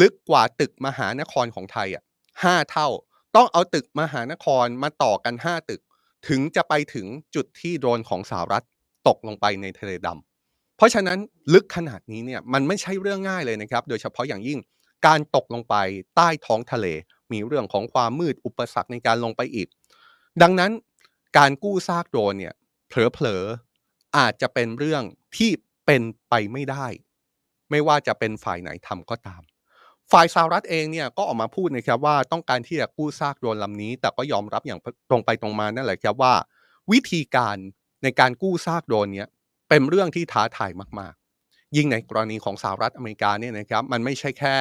[0.01, 2.03] ลึกกว่าตึกมหานครของไทยอะ
[2.43, 2.89] ห้าเท่า
[3.37, 5.81] ต้องเอาตึกมหานครมาต่อกันห้าตึก
[6.29, 8.65] ถึงจะไปถึงจุดที่โดรนของสหรัฐ
[9.09, 11.19] ตกลงไปในทะเลดำเพราะฉะนั้น
[11.55, 14.59] ลึกขนาดนี้เนี่ยมันไม่ใช่เรื่องง่ายเลยนะครับ โดยเฉพาะอย่างยิ่ง
[15.07, 15.75] การตกลงไป
[16.17, 16.87] ใต้ท้องทะเล
[17.33, 19.69] มีเรื่องของความมืดอุปสรรคในการลงไปอีก
[20.43, 20.73] ดังนั้น
[21.39, 22.55] การกู้ซากโดรนเนี่ย
[22.89, 25.03] เผลอๆอาจจะเป็นเรื่อง
[25.37, 25.51] ที่
[25.87, 26.87] เป็นไปไม่ได้
[27.71, 29.43] ไม่ว่าจะเป็นฝ่ายไหนทำก็ตาม
[30.13, 36.35] ฝ่ายสหรัฐเองเนี่ยก็ออกมาพูดนะครับว่าต้องการที่จะกู้ซากโดรนลำนี้ แต่ก็ยอมรับอย่างตรงไปตรงมานั่นแหละครับว่า
[36.93, 37.57] วิธีการ
[38.03, 39.29] ในการกู้ซากโดรนเนี้ย
[39.69, 44.57] เป็นเรื่องที่ท้าทายมากๆ ยิ่งในกรณีของสหรัฐอเมริกาเนี่ยนะครับมันไม่ใช่แค่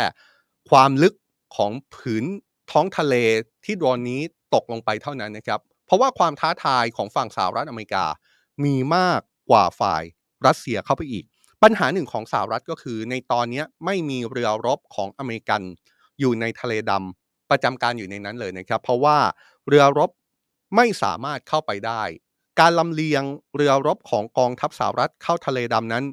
[0.70, 1.14] ความลึก
[1.56, 2.26] ของผืน
[2.72, 3.16] ท้องทะเล
[3.66, 4.22] ที่โดรนนี้
[4.56, 8.06] ตกลงไปเท่านั้นนะครับ เพราะว่าความท้าทายของฝั่งสหรัฐอเมริกา
[8.64, 10.04] มีมากกว่าฝ่าย
[10.46, 11.26] รัสเซียเข้าไปอีก
[11.64, 15.62] ปัญหาหนึ่งของสหรัฐก็คือในตอนนี้ไม่มีเรือรบของอเมริกัน
[16.20, 19.18] อยู่ในทะเลดำประจำการอยู่ในนั้นเลยนะครับ เพราะว่า
[19.68, 20.12] เรือรบ
[20.76, 22.02] ไม่สามารถเข้าไปได้
[22.60, 23.24] การลำเลียง
[23.56, 26.06] เรือรบของกองทัพสหรัฐเข้าทะเลดำนั้น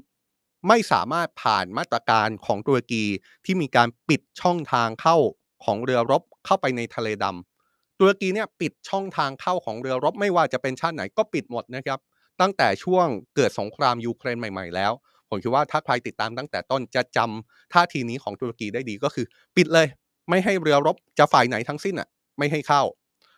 [0.69, 3.05] ไม่สามารถผ่านมาตรการของตุรกี
[3.45, 5.17] ที่มีการปิดช่องทางเข้า
[5.65, 11.99] ของเรือรบเข้าไปในทะเลดำตุรกีเนี่ยปิดช่องทางเข้าของเรือรบไม่ว่าจะเป็นชาติไหนก็ปิดหมดนะครับ
[12.41, 14.93] ตั้งแต่ช่วงเกิดสงครามยูเครนใหม่ ๆ แล้ว
[15.33, 19.87] ผมคิดว่าถ้าใครติดตามตั้งแต่ต้นจะจำท่าทีนี้ของตุรกีได้ดีก็คือ ปิดเลย
[20.29, 22.83] ไม่ให้เรือรบจะฝ่ายไหนทั้งสิ้นอะไม่ให้เข้า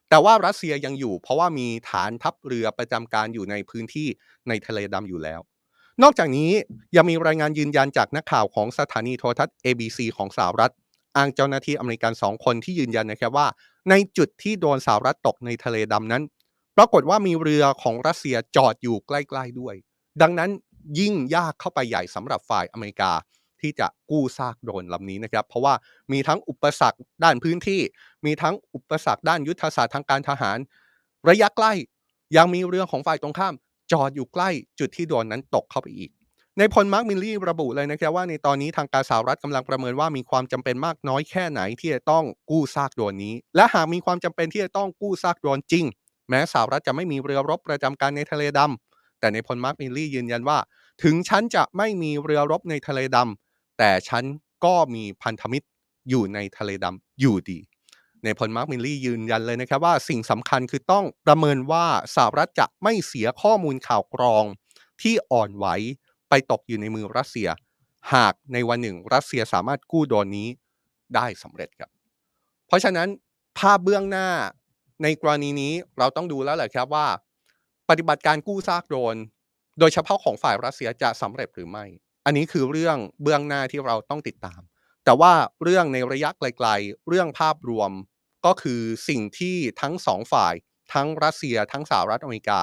[0.08, 4.08] แต่ว่ารัสเซียยังอยู่ เพราะว่ามีฐานทัพเรือประจำการอยู่ในพื้นที่
[4.48, 5.40] ในทะเลดำอยู่แล้ว
[6.02, 6.50] นอกจากนี้
[6.96, 10.72] ยังมีรายงานยืนยันจากนักข่าวของสถานีโทรทัศน์ ABC ของสหรัฐ
[11.16, 13.46] อ้างเจ้าหน้าที่อเมริกันสองคนที่ยืนยันนะครับว่า
[13.90, 16.22] ในจุดที่โดนสหรัฐตกในทะเลดำนั้น
[16.76, 19.74] ปรากฏว่ามีเรือของรัสเซียจอดอยู่ใกล้ ๆด้วย
[20.22, 20.50] ดังนั้น
[20.98, 23.12] ยิ่งยากเข้าไปใหญ่สำหรับฝ่ายอเมริกา
[23.60, 25.74] ที่จะกู้ซากโดรนลำนี้นะครับ เพราะว่า
[26.12, 27.80] มีทั้งอุปสรรคด้านพื้นที่
[28.24, 30.58] มีทั้งอุปสรรคด้านยุทธศาสตร์ทางการทหาร
[31.28, 31.72] ระยะใกล้
[32.36, 33.54] ยังมีเรือของฝ่ายตรงข้าม
[33.92, 36.10] จอดอยู่ใกล้จุดที่โดรนนั้นตกเข้าไปอีก
[36.58, 45.84] นายพลมาร์กมิลลี่ระบุเลยนะครับว่าในตอนนี้ทางการสหรัฐกำลังประเมินว่ามีความจำเป็นมากน้อยแค่ไหนที่จะต้องกู้ซากโดรนนี้ และหากมีความจำเป็นที่จะต้องกู้ซากโดรนจริง
[46.28, 48.93] แม้สหรัฐจะไม่มีเรือรบประจำการในทะเลดำ
[49.24, 50.58] แต่นายพลมาร์กมิลลี่ยืนยันว่า
[51.02, 54.24] ถึงฉันจะไม่มีเรือรบในทะเลดำแต่ฉัน
[54.64, 55.66] ก็มีพันธมิตร
[56.08, 57.58] อยู่ในทะเลดำอยู่ดี
[58.24, 64.44] นายพลมาร์กมิลลี่ยืนยันเลยนะครับว่าสิ่งสำคัญคือต้องประเมินว่าสหรัฐจะไม่เสียข้อมูลข่าวกรอง
[65.02, 65.66] ที่อ่อนไหว
[66.28, 67.48] ไปตกอยู่ในมือรัสเซีย
[68.14, 70.48] หากในวันหนึ่งรัสเซียสามารถกู้โดรนนี้
[71.14, 71.90] ได้สำเร็จครับ
[72.66, 73.08] เพราะฉะนั้น
[73.58, 74.28] ภาพเบื้องหน้า
[75.02, 77.06] ในกรณีนี้เราต้องดูแล้วแหละครับว่า
[77.88, 79.16] ปฏิบัติการกู้ซากโดรน
[79.78, 81.84] โดยเฉพาะของฝ่ายรัสเซียจะสำเร็จหรือไม่
[82.24, 84.60] อันนี้คือเรื่องเบื้องหน้าที่เราต้องติดตาม
[85.04, 87.90] แต่ว่าเรื่องในระยะไกลๆ เรื่องภาพรวม
[88.46, 90.54] ก็คือสิ่งที่ทั้งสองฝ่าย
[90.92, 92.60] ทั้งรัสเซีย ทั้งสหรัฐอเมริกา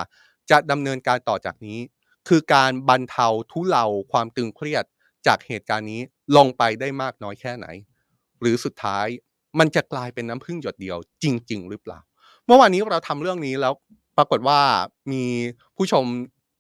[0.50, 1.80] จะดำเนินการต่อจากนี้
[2.28, 4.86] คือการบรรเทาทุเลาความตึงเครียด
[5.28, 6.02] จากเหตุการณ์นี้
[6.38, 7.68] ลงไปได้มากน้อยแค่ไหน
[8.42, 9.08] หรือสุดท้าย
[9.60, 12.00] มันจะกลายเป็นน้ำพึ่งหยดเดียวจริง ๆ หรือเปล่า
[12.46, 13.74] เมื่อวานนี้เราทำเรื่องนี้แล้ว
[14.18, 14.60] ปรากฏว่า
[15.12, 15.24] มี
[15.78, 16.06] ผู้ชม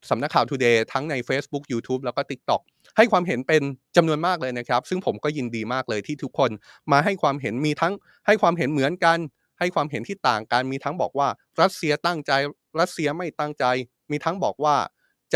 [0.10, 2.62] สำนักข่าว Today ทั้งใน Facebook YouTube แล้วก็ TikTok
[2.98, 3.62] ให้ความเห็นเป็น
[3.96, 6.52] จำนวนมากเลยนะครับ ซึ่งผมก็ยินดีมากเลยที่ทุกคน
[6.92, 7.94] มาให้ความเห็นมีทั้ง
[8.28, 9.18] ให้ความเห็นเหมือนกัน
[9.60, 11.28] ให้ความเห็นที่ต่างกัน มีทั้งบอกว่า
[11.62, 12.32] รัสเซียตั้งใจ
[12.80, 13.66] รัสเซียไม่ตั้งใจ
[14.12, 14.76] มีทั้งบอกว่า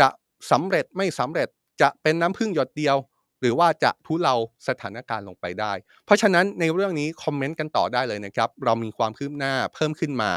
[0.00, 0.08] จะ
[0.50, 1.48] สำเร็จไม่สำเร็จ
[1.80, 2.96] จะเป็นน้ำพึ่งหยดเดียว
[3.40, 4.34] หรือว่าจะทุเลา
[4.68, 5.72] สถานการณ์ลงไปได้
[6.04, 10.30] เพราะฉะนั้นในเรื่องนี้คอมเมนต์กันต่อได้เลยนะครับ เรามีความคืบหน้าเพิ่มขึ้นมา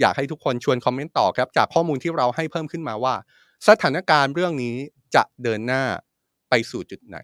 [0.00, 3.14] อยากให้ทุกคนชวนคอมเมนต์ต่อครับ จากข้อมูลที่เราให้เพิ่มขึ้นมาว่า
[3.68, 4.76] สถานการณ์เรื่องนี้
[5.14, 5.82] จะเดินหน้า
[6.50, 7.16] ไปสู่จุดไหน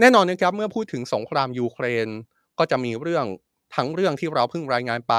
[0.00, 2.08] แน่นอนนะครับเมื่อพูดถึงสงครามยูเครน
[2.58, 3.26] ก็จะมีเรื่อง
[3.76, 5.14] ทั้งเรื่องที่เราเพิ่งรายงานไป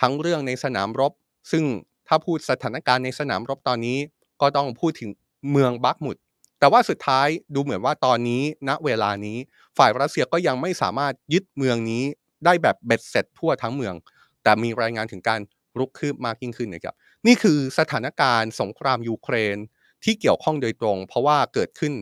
[0.00, 1.12] ทั้งเรื่องในสนามรบ
[1.52, 1.64] ซึ่ง
[2.08, 3.98] ถ้าพูดสถานการณ์ในสนามรบตอนนี้
[4.40, 5.10] ก็ต้องพูดถึง
[5.50, 6.16] เมืองบักมุด
[6.58, 9.38] แต่ว่าสุดท้ายดูเหมือนว่าตอนนี้ณเวลานี้
[9.78, 12.04] ฝ่ายรัสเซียก็ยังไม่สามารถยึดเมืองนี้
[12.44, 13.94] ได้แบบเบ็ดเสร็จทั่วทั้งเมือง
[14.42, 15.40] แต่มีรายงานถึงการ
[15.78, 16.94] รุกคืบมากยิ่งขึ้นนะครับ
[17.26, 19.56] นี่คือสถานการณ์สงครามยูเครน
[20.04, 21.94] ที่เกี่ยวข้องโดยตรง เพราะว่าเกิดขึ้น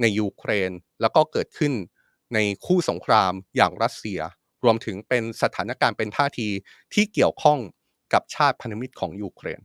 [0.00, 1.72] ในยูเครน แล้วก็เกิดขึ้น
[2.34, 4.20] ในคู่สงครามอย่างรัสเซีย
[4.64, 6.48] รวมถึงเป็นสถานการณ์เป็นท่าที
[6.94, 7.58] ที่เกี่ยวข้อง
[8.12, 9.60] กับชาติพันธมิตรของยูเครน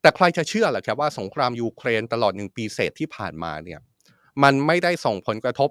[0.00, 3.80] แต่ใครจะเชื่อล่ะครับว่าสงครามยูเครนตลอดหนึ่งปีเศษที่ผ่านมาเนี่ย
[4.42, 5.70] มันไม่ได้ส่งผลกระทบ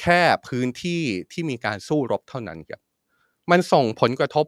[0.00, 2.80] แค่พื้นที่ที่มีการสู้รบเท่านั้นครับ
[3.50, 4.46] มันส่งผลกระทบ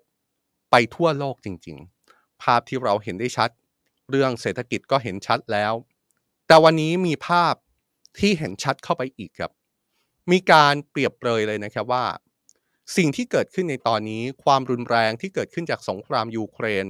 [0.70, 1.93] ไปทั่วโลกจริง ๆ
[2.42, 3.50] ภาพที่เราเห็นได้ชัด
[4.10, 5.72] เรื่องเศรษฐกิจก็เห็นชัดแล้ว
[6.46, 7.54] แต่วันนี้มีภาพ
[8.18, 9.52] ที่เห็นชัดเข้าไปอีกครับ
[10.30, 12.04] มีการเปรียบเปรยเลยนะครับว่า
[12.96, 16.86] สิ่งที่เกิดขึ้นในตอนนี้ความรุนแรงที่เกิดขึ้นจากสงครามยูเครน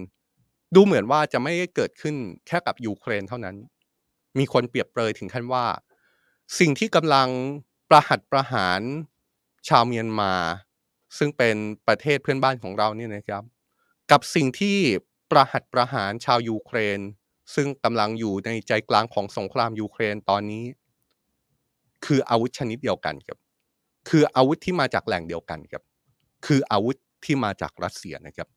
[0.74, 3.57] ดูเหมือนว่าจะไม่ได้เกิดขึ้นแค่กับยูเครนเท่านั้น
[4.38, 5.66] มีคนเปรียบเปรยถึงขั้นว่า
[6.59, 7.28] สิ่งที่กำลัง
[7.88, 8.80] ประหัตประหาร
[9.68, 10.33] ชาวเมียนมา
[11.18, 13.42] ซึ่งเป็นประเทศเพื่อนบ้านของเราเนี่ยนะครับ
[14.11, 14.78] กับสิ่งที่
[15.34, 17.00] ประหัตประหารชาวยูเครน
[17.54, 20.64] ซึ่งกำลังอยู่ในใจกลางของสงครามยูเครนตอนนี้
[22.04, 23.38] คืออาวุธชนิดเดียวกันครับ
[24.08, 25.82] คืออาวุธที่มาจากแหล่งเดียวกันครับ
[26.46, 28.48] คืออาวุธที่มาจากรัสเซียนะครับ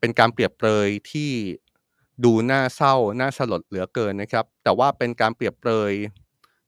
[0.00, 1.30] เป็นการเปรียบเปรยที่
[2.24, 5.92] ดูน่าเศร้าน่าสลดเหลือเกินนะครับ แต่ว่าเป็นการเปรียบเปรย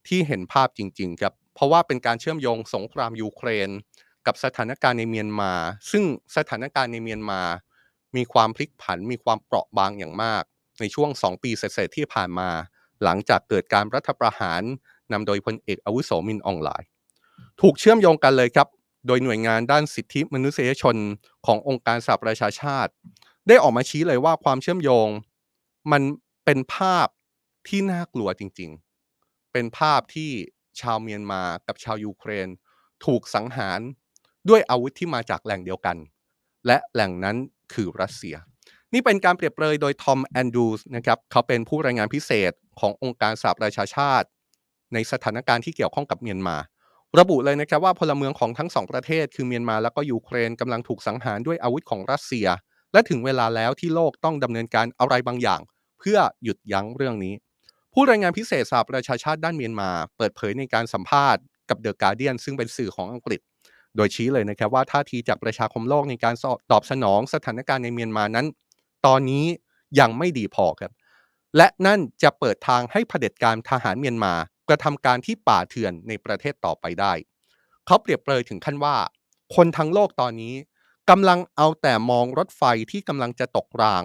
[0.07, 3.69] ที่เห็นภาพจริง ๆ ครับ เพราะว่าเป็นการเชื่อมโยงสงครามยูเครน
[4.25, 5.51] กับสถานการณ์ในเมียนมา
[5.91, 6.03] ซึ่ง
[6.37, 7.41] สถานการณ์ในเมียนมา
[8.15, 10.43] มีความพลิกผันมีความเปราะบางอย่างมาก
[10.79, 12.49] ในช่วง 2 ปีเศษที่ผ่านมา
[13.03, 14.61] หลังจากเกิดการรัฐประหาร
[15.11, 16.87] นำโดยพลเอกอาวุโสมินอองไลน์
[17.61, 18.67] ถูกเชื่อมโยงกันเลยครับ
[19.07, 20.95] โดยหน่วยงานด้านสิทธิมนุษยชน
[21.45, 22.91] ขององค์การสหประชาชาติ
[23.47, 25.07] ได้ออกมาชี้เลยว่าความเชื่อมโยง
[25.91, 26.01] มัน
[26.45, 27.07] เป็นภาพ
[27.67, 30.31] ที่น่ากลัวจริงๆ เป็นภาพที่
[30.81, 32.47] ชาวเมียนมากับชาวยูเครน
[33.05, 33.79] ถูกสังหาร
[34.49, 35.97] ด้วยอาวุธที่มาจากแหล่งเดียวกัน
[36.67, 37.37] และแหล่งนั้น
[37.73, 38.35] คือรัสเซีย
[38.93, 44.27] นี่เป็นการเปรียบเปรยโดยทอมแอนดูสนะครับเขาเป็นผู้รายงานพิเศษขององค์การสหประชาชาติ
[44.93, 46.57] ในสถานการณ์ที่เกี่ยวข้องกับเมียนมา
[47.19, 52.47] ระบุเลยนะครับว่าพลเมืองของทั้งสองประเทศ คือเมียนมาและก็ยูเครนกำลังถูกสังหารด้วยอาวุธของรัสเซีย
[52.93, 55.61] และถึงเวลาแล้วที่โลกต้องดำเนินการอะไรบางอย่าง
[55.99, 57.33] เพื่อหยุดยั้งเรื่องนี้
[57.93, 63.39] ผู้รายงานพิเศษสหประชาชาติด้านเมียนมา เปิดเผยในการสัมภาษณ์กับเดอะการเดียนซึ่งเป็นสื่อของอังกฤษ
[63.95, 66.35] โดยชี้เลยนะครับว่าท่าทีจากประชาคมโลกในการ
[66.71, 68.47] ตอบสนองสถานการณ์ในเมียนมานั้น
[69.05, 69.45] ตอนนี้
[69.99, 70.91] ยังไม่ดีพอครับ
[71.57, 74.33] และนั่นจะเปิดทางให้เผด็จการทหารเมียนมา
[74.69, 77.13] กระทำการที่ป่าเถื่อนในประเทศต่อไปได้
[77.85, 78.95] เขาเปรียบเปรยถึงขั้นว่า
[79.55, 80.55] คนทั้งโลกตอนนี้
[81.09, 84.03] กำลังเอาแต่มองรถไฟที่กำลังจะตกราง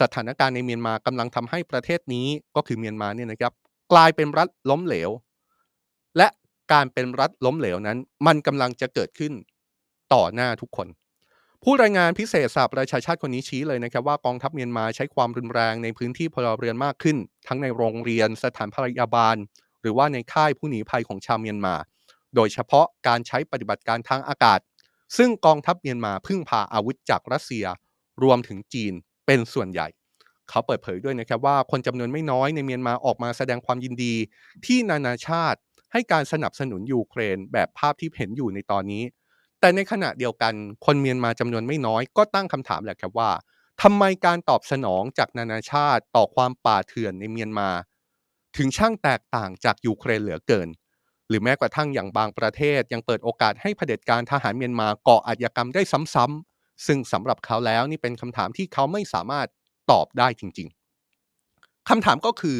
[0.00, 3.52] สถานการณ์ในเมียนมากำลังทำให้ประเทศนี้ก็คือเมียนมาเนี่ยนะครับ
[3.92, 5.10] กลายเป็นรัฐล้มเหลว
[6.72, 9.32] การเป็นรัฐล้มเหลวนั้น มันกำลังจะเกิดขึ้น
[10.12, 10.88] ต่อหน้าทุกคน
[11.62, 17.16] ผู้รายงานพิเศษสหประชาชาติคนนี้ชี้เลยนะครับว่ากองทัพเมียนมาใช้ความรุนแรงในพื้นที่พลเรือนมากขึ้น
[17.48, 19.36] ทั้งในโรงเรียนสถานพยาบาล
[19.80, 21.74] หรือว่าในค่ายผู้หนีภัยของชาวเมียนมา
[22.34, 24.60] โดยเฉพาะการใช้ปฏิบัติการทางอากาศ
[25.16, 27.66] ซึ่งกองทัพเมียนมาพึ่งพาอาวุธจากรัสเซีย
[28.22, 28.92] รวมถึงจีน
[29.26, 29.88] เป็นส่วนใหญ่
[30.48, 34.14] เขาเปิดเผยด้วยนะครับว่าคนจำนวนไม่น้อยในเมียนมาออกมาแสดงความยินดี
[34.66, 35.58] ที่นานาชาติ
[35.92, 39.04] ให้การสนับสนุนยูเครนแบบภาพที่เห็นอยู่ในตอนนี้
[39.60, 40.54] แต่ในขณะเดียวกัน
[40.86, 43.30] คนเมียนมาจำนวนไม่น้อยก็ตั้งคำถามแหละครับว่า
[43.82, 47.68] ทำไมการตอบสนองจากนานาชาติต่อความป่าเถื่อนในเมียนมา
[48.56, 50.68] ถึงช่างแตกต่างจากยูเครนเหลือเกิน
[51.28, 55.82] หรือแม้กระทั่งอย่างบางประเทศยังเปิดโอกาสให้เผด็จการทหารเมียนมาก่ออาชญากรรมได้
[56.14, 59.46] ซ้ำๆซึ่งสำหรับเขาแล้วนี่เป็นคำถามที่เขาไม่สามารถ
[59.90, 62.58] ตอบได้จริง ๆคำถามก็คือ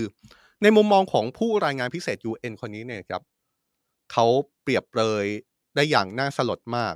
[0.62, 3.22] ในมุมมองของผู้รายงานพิเศษ UN คนนี้เนี่ยครับ
[4.12, 4.26] เขา
[4.62, 5.26] เปรียบเปรย
[5.74, 6.94] ได้อย่างน่าสลดมาก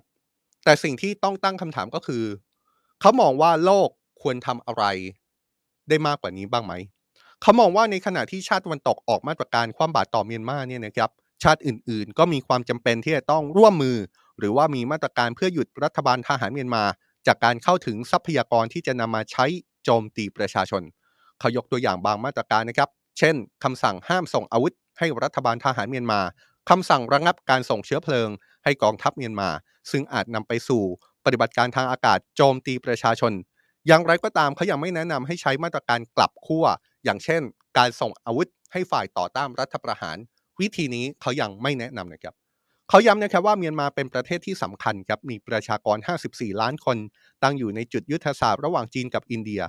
[0.64, 2.24] แต่สิ่งที่ต้องตั้งคำถามก็คือ
[3.00, 3.88] เขามองว่าโลก
[4.22, 4.84] ควรทำอะไร
[5.88, 6.72] ได้มากกว่านี้บ้างไหม
[7.42, 11.10] เขามองว่าในขณะที่ชาติตวันตกออกมาตรการความบาดต่อเมียนมาเนี่ยนะครับ
[11.42, 13.96] ชาติอื่นๆ ก็มีความจำเป็นที่จะต้องร่วมมือ
[14.38, 16.84] หรือว่ามีมาตรการเพื่อหยุดรัฐบาลทหารเมียนมา
[17.26, 19.44] จากการเข้าถึงทรัพยากรที่จะนำมาใช้
[19.84, 20.82] โจมตีประชาชน
[21.38, 26.20] เขายกตัวอย่างบางมาตรการนะครับ เช่นคำสั่งห้ามส่งอาวุธ ให้รัฐบาลทหารเมียนมา
[26.70, 28.28] คำสั่งระงับการส่งเชื้อเพลิง
[28.64, 29.48] ให้กองทัพเมียนมา
[29.90, 30.82] ซึ่งอาจนำไปสู่
[31.24, 33.32] ปฏิบัติการทางอากาศโจมตีประชาชน
[33.86, 36.64] อย่างไรก็ตามเขายังไม่แนะนำให้ใช้มาตรการกลับขั้ว
[37.04, 37.42] อย่างเช่น
[37.78, 40.16] การส่งอาวุธ ให้ฝ่ายต่อต้านรัฐประหาร
[40.60, 42.34] วิธีนี้เขายังไม่แนะนำนะครับ
[42.88, 45.96] เขาย้ำนะครับว่าเมียนมาเป็นประเทศที่สำคัญครับมีประชากร
[46.30, 46.96] 54 ล้านคน
[47.42, 49.62] ตั้งอยู่ในจุดยุทธศาสตร์ระหว่างจีนกับอินเดีย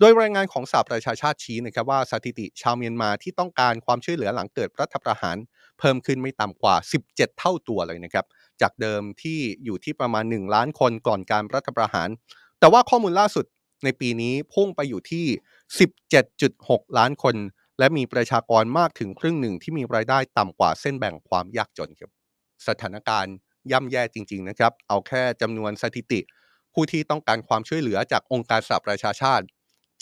[0.00, 5.36] โดยรายงานของสหประชาชาติชี้นะครับว่าสถิติชาวเมียนมาที่ต้องการความช่วยเหลือหลังเกิดรัฐประหาร
[5.78, 6.74] เพิ่มขึ้นไม่ต่ำกว่า
[7.08, 8.26] 17 เท่าตัวเลยนะครับ
[8.62, 12.08] จากเดิมที่อยู่ที่ประมาณ 1 ล้านคนก่อนการรัฐประหาร
[12.60, 13.46] แต่ว่าข้อมูลล่าสุด
[13.84, 15.26] ในปีนี้พุ่งไปอยู่ที่
[16.12, 17.36] 17.6 ล้านคน
[17.78, 22.10] และมีประชากรมากถึงครึ่งหนึ่งที่มีรายได้ต่ำกว่าเส้นแบ่งความยากจนครับ
[22.68, 23.34] สถานการณ์
[23.72, 26.20] ย่ำแย่จริง ๆนะครับ เอาแค่จำนวนสถิติ
[26.72, 29.44] ผู้ที่ต้องการความช่วยเหลือจากองค์การสหประชาชาติ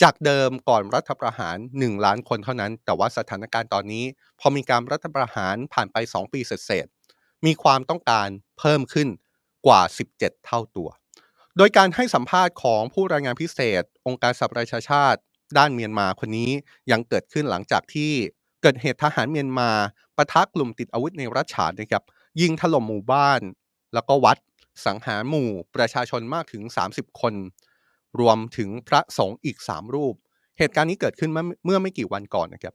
[0.01, 4.05] จากเดิมก่อนรัฐประหาร 1 ล้านคนเท่านั้น แต่ว่าสถานการณ์ตอนนี้
[4.39, 8.27] พอมีการรัฐประหารผ่านไป 2 ปีเศษๆมีความต้องการ
[8.59, 9.07] เพิ่มขึ้น
[9.67, 9.81] กว่า
[10.15, 10.89] 17 เท่าตัว
[11.57, 15.19] โดยการให้สัมภาษณ์ของผู้รายงานพิเศษ องค์การสหประชาชาติ
[15.57, 16.51] ด้านเมียนมาคนนี้
[16.91, 18.11] ยังเกิดขึ้นหลังจากที่
[18.61, 19.69] เกิดเหตุทหารเมียนมา
[20.17, 22.03] ปะทะกลุ่มติดอาวุธในรัฐฉานนะครับ
[22.41, 23.41] ยิงถล่มหมู่บ้าน
[23.93, 24.37] แล้วก็วัด
[24.85, 27.33] สังหารหมู่ประชาชนมากถึง 30 คน
[28.19, 30.15] รวมถึงพระสงฆ์อีก 3 รูป
[30.59, 31.31] เหตุการณ์นี้เกิดขึ้น
[31.65, 32.73] เมื่อไม่กี่วันก่อนนะครับ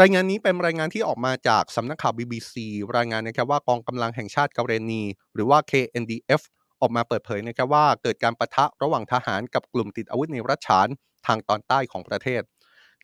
[0.00, 2.54] รายงานนี้เป็นรายงานที่ออกมาจากสำนักข่าว BBC
[2.96, 5.02] รายงานนะครับว่ากองกำลังแห่งชาติเกาเรนี
[5.34, 6.42] หรือว่า KNDF
[6.80, 10.88] ออกมาเปิดเผยนะครับว่าเกิดการประทะระหว่างทหารกับกลุ่มติดอาวุธในรัฐฉาน
[11.26, 12.42] ทางตอนใต้ของประเทศ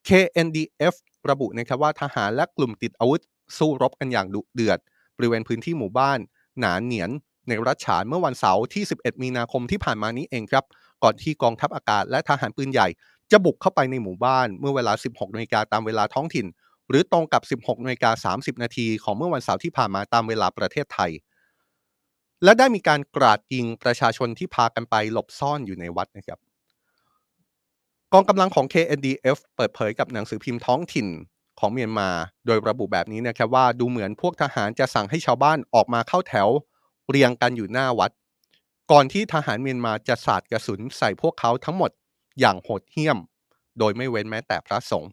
[0.09, 0.94] KNDF
[1.31, 3.20] ระบุนะครับว่าทหารและกลุ่มติดอาวุธ
[3.59, 4.79] สู้รบกันอย่างดุเดือด
[5.16, 6.18] บริเวณพื้นที่หมู่บ้าน
[6.61, 7.11] หนานเหนียน
[7.48, 10.64] ในรัฐฉานเมื่อวันเสาร์ที่ 11 มีนาคมที่ผ่านมานี้เองครับ
[11.02, 12.88] ก่อนที่กองทัพอากาศและทหารปืนใหญ่
[13.30, 16.46] จะบุกเข้าไปในหมู่บ้านเมื่อเวลา 16นาฬิกาตามเวลาท้องถิ่น
[16.88, 21.11] หรือตรงกับ 16นาฬิกา30 นาทีของเมื่อวันเสาร์ที่ผ่านมาตามเวลาประเทศไทย
[22.44, 26.38] และได้มีการกราดยิงประชาชนที่พากันไปหลบซ่อนอยู่ในวัดนะครับ
[28.12, 31.06] กองกำลังของ KNDF เปิดเผยกับหนังสือพิมพ์ท้องถิ่น
[31.61, 32.08] ของเมียนมา
[32.46, 36.48] โดยระบุแบบนี้นะครับว่าดูเหมือนพวกทหารจะสั่งให้ชาวบ้านออกมาเข้าแถว
[37.08, 38.11] เรียงกันอยู่หน้าวัด
[38.92, 41.90] ก่อนที่ทหารเมียนมาจะสาดกระสุนใส่พวกเขาทั้งหมด
[42.40, 43.18] อย่างโหดเหี้ยม
[43.79, 45.11] โดยไม่เว้นแม้แต่พระสงฆ์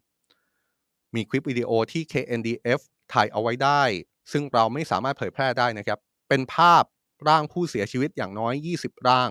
[1.15, 2.79] มีคลิปวิดีโอที่ KNDF
[3.13, 3.83] ถ่ายเอาไว้ได้
[4.31, 6.83] ซึ่งเราไม่สามารถเผยแพร่ได้นะครับ เป็นภาพ
[7.27, 9.29] ร่างผู้เสียชีวิตอย่างน้อย 20 ร่าง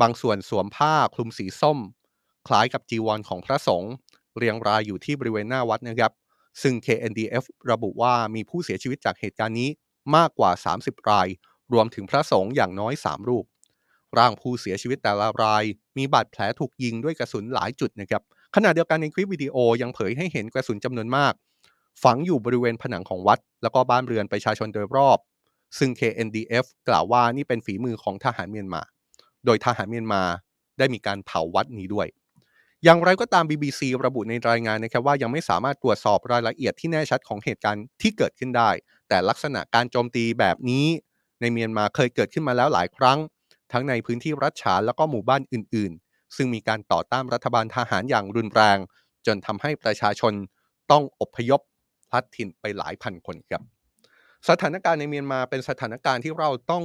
[0.00, 1.78] บางส่วนสวมผ้าคลุมสีส้ม
[2.46, 3.92] คล้ายกับจีวรของพระสงฆ์
[4.36, 6.12] เรียงรายอยู่ที่บริเวณหน้าวัดนะครับ
[6.62, 9.70] ซึ่ง KNDF ระบุว่ามีผู้เสียชีวิตจากเหตุการณ์นี้
[10.16, 11.28] มากกว่า 30 ราย
[11.72, 13.46] รวมถึงพระสงฆ์อย่างน้อย 3 รูป
[14.18, 15.64] ร่างผู้เสียชีวิตแต่ละราย
[15.98, 18.22] มีบาดแผลถูกยิงด้วยกระสุนหลายจุดนะครับ
[18.56, 21.32] ขณะเดียวกันในคลิปวิดีโอยังเผยให้เห็นกระสุนจำนวนมาก
[22.02, 25.18] ฝังอยู่บริเวณผนังของวัด แล้วก็บ้านเรือนประชาชนโดยรอบ
[25.78, 28.82] ซึ่ง KNDF กล่าวว่านี่เป็นฝีมือของทหารเมียนมา
[29.44, 30.22] โดยทหารเมียนมา
[30.78, 32.06] ได้มีการเผาวัดนี้ด้วย
[32.84, 38.70] อย่างไรก็ตาม BBC ระบุในรายงานนะครับว่ายังไม่สามารถตรวจสอบรายละเอียดที่แน่ชัดของเหตุการณ์ที่เกิดขึ้นได้
[39.08, 40.86] แต่ลักษณะการโจมตีแบบนี้
[41.40, 43.18] ในเมียนมาเคยเกิดขึ้นมาแล้วหลายครั้ง
[43.72, 48.78] ทั้งในพื้นที่รัฐฉานแล้วก็หมู่บ้านอื่น ๆ ซึ่งมีการต่อต้านรัฐบาลทหารอย่างรุนแรง
[49.26, 50.32] จนทำให้ประชาชน
[50.90, 51.60] ต้องอพยพ
[52.10, 53.62] พลัดถิ่นไปหลายพันคนครับ
[54.48, 56.84] สถานการณ์ในเมียนมาเป็นสถานการณ์ที่เราต้อง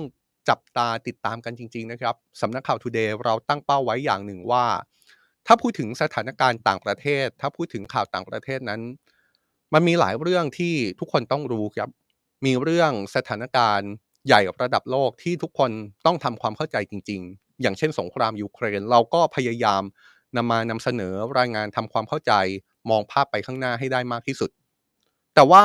[0.49, 4.65] จับตาติดตามกันจริง ๆ นะครับสำนักข่าว Today เราตั้งเป้าไว้อย่างหนึ่งว่า
[5.47, 8.81] ถ้าพูดถึงสถานการณ์ต่างประเทศ ถ้าพูดถึงข่าวต่างประเทศนั้น
[9.73, 11.89] มันมีหลายเรื่องที่ทุกคนต้องรู้ครับ
[12.45, 13.89] มีเรื่องสถานการณ์
[14.27, 15.71] ใหญ่ระดับโลกที่ทุกคน
[16.05, 19.83] ต้องทำความเข้าใจจริง ๆ อย่างเช่น สงครามยูเครน เราก็พยายาม
[20.37, 22.33] นำมานำเสนอรายงานทำความเข้าใจ
[22.89, 24.49] มองภาพไปข้างหน้าให้ได้มากที่สุด
[25.35, 25.63] แต่ว่า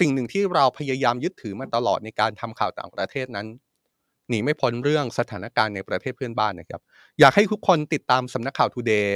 [0.00, 3.46] สิ่งหนึ่งที่เราพยายามยึดถือมาตลอดในการทำข่าวต่างประเทศนั้น
[4.28, 6.80] หนีไม่พ้นเรื่องสถานการณ์ในประเทศเพื่อนบ้านนะครับ
[7.20, 9.08] อยากให้ทุกคนติดตามสำนักข่าว Today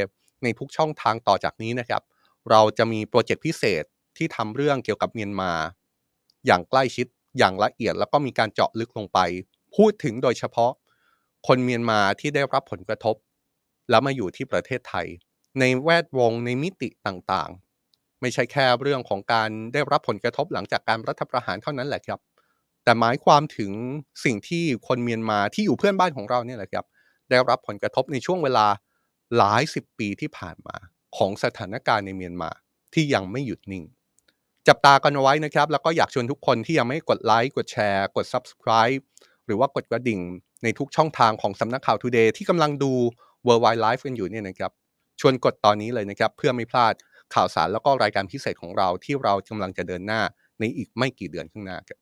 [0.43, 2.03] ในทุกช่องทางต่อจากนี้นะครับ
[2.51, 3.85] เราจะมีโปรเจกต์พิเศษ
[4.17, 5.53] ที่ทำเรื่องเกี่ยวกับเมียนมา
[6.47, 7.07] อย่างใกล้ชิด
[7.39, 9.19] อย่างละเอียดแล้วก็มีการเจาะลึกลงไป
[9.77, 10.73] พูดถึงโดยเฉพาะ
[11.47, 13.17] คนเมียนมาที่ได้รับผลกระทบ
[13.91, 15.07] แล้วมาอยู่ที่ประเทศไทย
[15.61, 22.21] ในแวดวงในมิติต่างๆ ไม่ใช่แค่เรื่องของการได้รับผลกระทบหลังจากการรัฐประหารเท่านั้นแหละครับ
[22.85, 23.73] แต่หมายความถึง
[24.25, 26.87] สิ่งที่คนเมียนมาที่อยู่เพื่อนบ้านของเราเนี่ยแหละครับ
[27.31, 28.67] ได้รับผลกระทบในช่วงเวลา
[29.37, 30.77] หลายสิบปีที่ผ่านมา
[31.17, 32.51] ของสถานการณ์ในเมียนมา
[32.95, 33.85] ที่ยังไม่หยุดนิ่ง
[34.69, 39.03] จับตากันเอาไว้นะครับ แล้วก็อยากชวนทุกคนที่ยังไม่กดไลค์กดแชร์ กด subscribe
[39.47, 40.21] หรือว่ากดกระดิ่ง
[40.63, 42.93] ในทุกช่องทางของสำนักข่าว Today ที่กำลังดู
[43.47, 44.73] Worldwide Live กันอยู่เนี่ยนะครับ
[45.21, 46.95] ชวนกดตอนนี้เลยนะครับ เพื่อไม่พลาด
[47.35, 50.21] ข่าวสารแล้วก็รายการพิเศษของเราที่เรากำลังจะเดินหน้า
[50.61, 51.99] ในอีกไม่กี่เดือนข้างหน้าครับ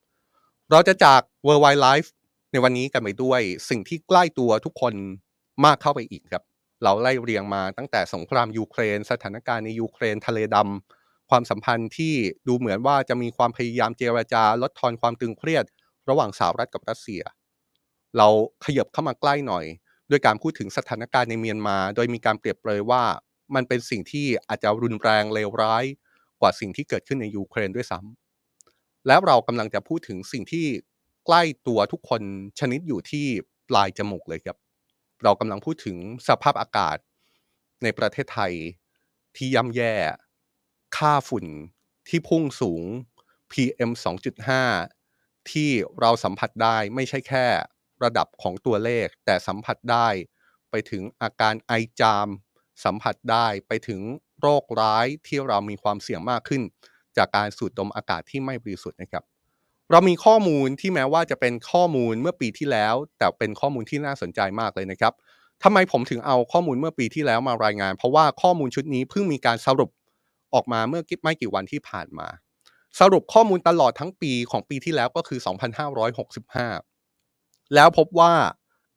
[0.70, 2.08] เราจะจาก Worldwide Live
[2.52, 4.94] ในวันนี้กันไปด้วยสิ่งที่ใกล้ตัวทุกคน
[5.64, 6.42] มากเข้าไปอีกครับ
[6.82, 12.14] เราไล่เรียงมาตั้งแต่สงครามยูเครน สถานการณ์ในยูเครนทะเลดำ ความสัมพันธ์ที่
[12.48, 15.64] ดูเหมือนว่าจะมีความพยายามเจรจาลดทอนความตึงเครียด
[16.08, 17.22] ระหว่างสหรัฐกับรัสเซีย
[18.16, 18.28] เรา
[18.64, 19.64] ขยับเข้ามาใกล้หน่อย
[20.10, 23.02] ด้วยการพูดถึงสถานการณ์ในเมียนมา โดยมีการเปรียบเปรยว่า
[23.54, 25.84] มันเป็นสิ่งที่อาจจะรุนแรงเลวร้าย
[26.40, 30.66] กว่าสิ่งที่เกิดขึ้นในยูเครนด้วยซ้ำแล้วเรากำลังจะพูดถึงสิ่งที่
[31.26, 32.22] ใกล้ตัวทุกคน
[32.58, 33.26] ชนิดอยู่ที่
[33.68, 34.56] ปลายจมูกเลยครับ
[35.24, 35.96] เรากำลังพูดถึง
[36.28, 36.96] สภาพอากาศ
[37.82, 38.52] ในประเทศไทย
[39.36, 39.94] ที่ย่ำแย่
[40.96, 41.46] ค่าฝุ่น
[42.08, 42.84] ที่พุ่งสูง
[43.52, 43.90] PM
[44.70, 47.46] 2.5 ที่เราสัมผัสได้ไม่ใช่แค่
[48.04, 50.08] ระดับของตัวเลข แต่สัมผัสได้
[50.70, 52.28] ไปถึงอาการไอจาม
[52.84, 54.00] สัมผัสได้ไปถึง
[54.40, 56.62] โรคร้ายที่เรามีความเสี่ยงมากขึ้น
[57.16, 59.24] จากการสูดดมอากาศที่ไม่บริสุทธิ์นะครับ
[59.90, 65.12] เรามีข้อมูลที่แม้ว่าจะเป็นข้อมูลเมื่อปีที่แล้ว แต่เป็นข้อมูลที่น่าสนใจมากเลยนะครับ
[65.62, 69.90] ทำไมผมถึงเอาข้อมูลเมื่อปีที่แล้วมารายงาน เพราะว่าข้อมูลชุดนี้เพิ่งมีการสรุป
[70.54, 72.28] ออกมาเมื่อไม่กี่วันที่ผ่านมา
[73.00, 75.40] สรุปข้อมูลตลอดทั้งปีของปีที่แล้วก็คือ
[76.36, 78.34] 2565 แล้วพบว่า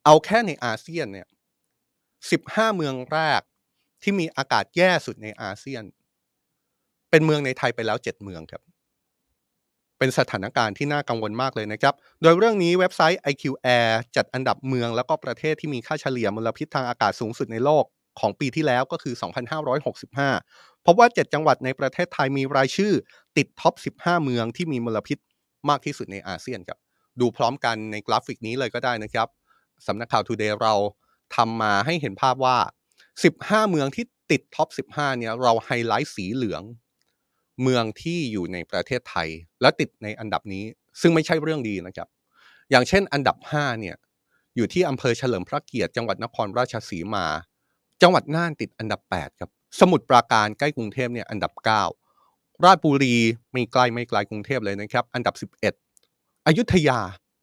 [0.06, 1.28] เอาแค่ในอาเซียนเนี่ย
[2.02, 3.42] 15 เมืองแรก
[4.04, 5.84] ที่มีอากาศแย่สุดในอาเซียน
[7.10, 8.62] เป็นเมืองในไทยไปแล้ว 7 เมืองครับ
[9.98, 13.44] เป็นสถานการณ์ที่น่ากังวลมากเลยนะครับ โดยเรื่องนี้เว็บไซต์ IQ
[13.78, 17.86] Air จัดอันดับเมืองแล้วก็ประเทศที่มีค่าเฉลี่ยมลพิษทางอากาศสูงสุดในโลก
[18.20, 19.16] ของปีที่แล้วก็คือ
[20.00, 22.94] 2565 พบว่า 7 จังหวัดในประเทศไทยมีรายชื่อ
[23.38, 25.18] ติดท็อป 15 เมืองที่มีมลพิษ
[25.70, 26.80] มากที่สุดในอาเซียนครับ
[27.20, 29.28] ดูพร้อมกันในกราฟิกนี้เลยก็ได้นะครับ
[29.88, 30.74] สำนักข่าว Today เรา
[31.36, 32.58] ทำมาให้เห็นภาพว่า
[33.14, 36.64] 15 เมืองที่ติดท็อป 15 เนี่ยเราไฮไลท์สีเหลือง
[37.64, 39.30] เมืองที่อยู่ในประเทศไทย
[39.62, 40.66] และติดในอันดับนี้
[41.02, 42.08] ซึ่งไม่ใช่เรื่องดีนะครับ
[42.72, 43.96] อย่างเช่นอันดับ 5 เนี่ย
[44.56, 47.26] อยู่ที่อำเภอเฉลิมพระเกียรติจังหวัดนครราชสีมา
[48.02, 51.52] จังหวัดน่านติดอันดับ 8 ครับ สมุทรปราการใกล้กรุงเทพเนี่ยอันดับ
[52.08, 53.16] 9 ราชบุรี
[53.52, 55.36] ไม่ไกลไม่ไกลกรุงเทพเลยนะครับ อันดับ
[55.94, 57.00] 11 อยุธยา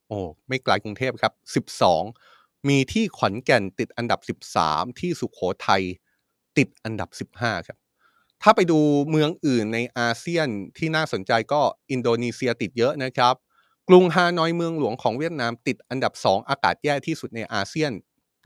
[0.09, 1.33] โอ้ไม่ไกลกรุงเทพครับ
[2.19, 5.83] 12 มีที่ขอนแก่นติดอันดับ 13 ที่สุขโขทัย
[6.59, 7.79] ติดอันดับ 15 ครับ
[8.43, 11.61] ถ้าไปดูเมืองอื่นในอาเซียนที่น่าสนใจก็
[11.91, 13.35] อินโดนีเซียติดเยอะนะครับ
[13.89, 17.93] กรุงฮานอยเมืองหลวงของเวียดนามติดอันดับ 2 อากาศแย่ที่สุดในอาเซียน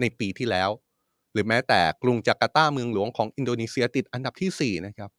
[0.01, 0.71] ในปีที่แล้ว
[1.39, 5.11] หรือแม้แต่กรุงจาการ์ตาเมืองหลวงของอินโดนีเซียติดอันดับที่ 4 นะครับ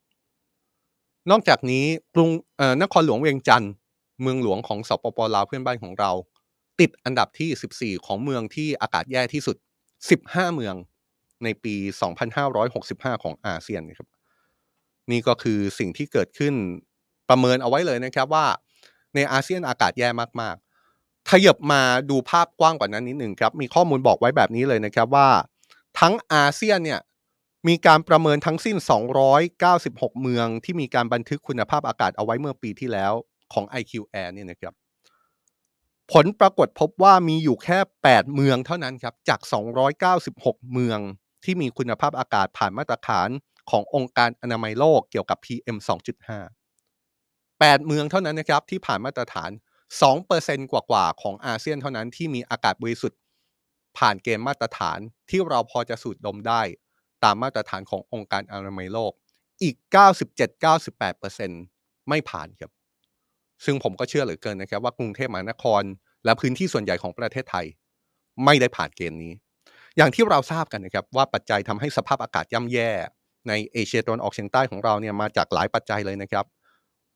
[1.32, 2.29] นอกจากนี้กรุง
[2.82, 3.71] นครหลวงเวียงจันทร์
[4.21, 6.12] เมืองหลวงของสปปลาวเพื่อนบ้านของเรา
[6.79, 9.55] ติดอันดับที่ 14 ของเมืองที่อากาศแย่ที่สุด
[10.05, 10.75] 15 เมือง
[11.43, 11.75] ในปี
[12.49, 14.10] 2565 ของอาเซียนนะครับ
[15.12, 16.53] นี่ก็คือสิ่งที่เกิดขึ้น
[17.29, 18.45] ประเมินเอาไว้เลยนะครับว่า
[19.15, 20.10] ในอาเซียนอากาศแย่
[20.41, 25.29] มากๆ ขยับมาดูภาพกว้างกว่านั้นนิดหนึ่งครับ มีข้อมูลบอกไว้แบบนี้เลยนะครับว่า
[25.99, 27.02] ทั้งอาเซียนเนี่ย
[27.67, 28.78] มีการประเมินทั้งสิ้น
[29.49, 33.13] 296 เมืองที่มีการบันทึกคุณภาพอากาศเอาไว้เมื่อปีที่แล้ว
[33.54, 34.73] ของ IQ Air เนี่ยนะครับ
[36.12, 39.39] ผลปรากฏพบว่ามีอยู่แค่ 8 เมืองเท่านั้นครับ จาก
[40.06, 40.99] 296 เมือง
[41.43, 43.30] ที่มีคุณภาพอากาศผ่านมาตรฐาน
[43.69, 45.78] ขององค์การอนามัยโลกเกี่ยวกับ PM
[46.80, 49.52] 2.5 8 เมืองเท่านั้นนะครับที่ผ่านมาตรฐาน
[50.12, 53.19] 2%กว่าๆของอาเซียนเท่านั้นที่มีอากาศบริสุทธิ์
[53.97, 54.99] ผ่านเกณฑ์มาตรฐาน
[55.30, 56.62] ที่เราพอจะสูดดมได้
[57.23, 59.12] ตามมาตรฐานขององค์การอนามัยโลก
[59.63, 59.75] อีก
[60.52, 62.71] 97-98%ไม่ผ่านครับ
[63.66, 65.84] ซึ่งผมก็เชื่อเหลือเกินนะครับว่ากรุงเทพมหานคร
[66.26, 67.66] และพื้นที่ส่วนใหญ่ของประเทศไทย
[68.45, 69.34] ไม่ได้ผ่านเกณฑ์นี้
[69.97, 72.91] อย่างที่เราทราบกันนะครับว่าปัจจัยทำให้สภาพอากาศย่ำแย่
[73.47, 76.45] ในเอเชียตะวันออกเฉียงใต้ของเราเนี่ยมาจากหลายปัจจัยเลยนะครับ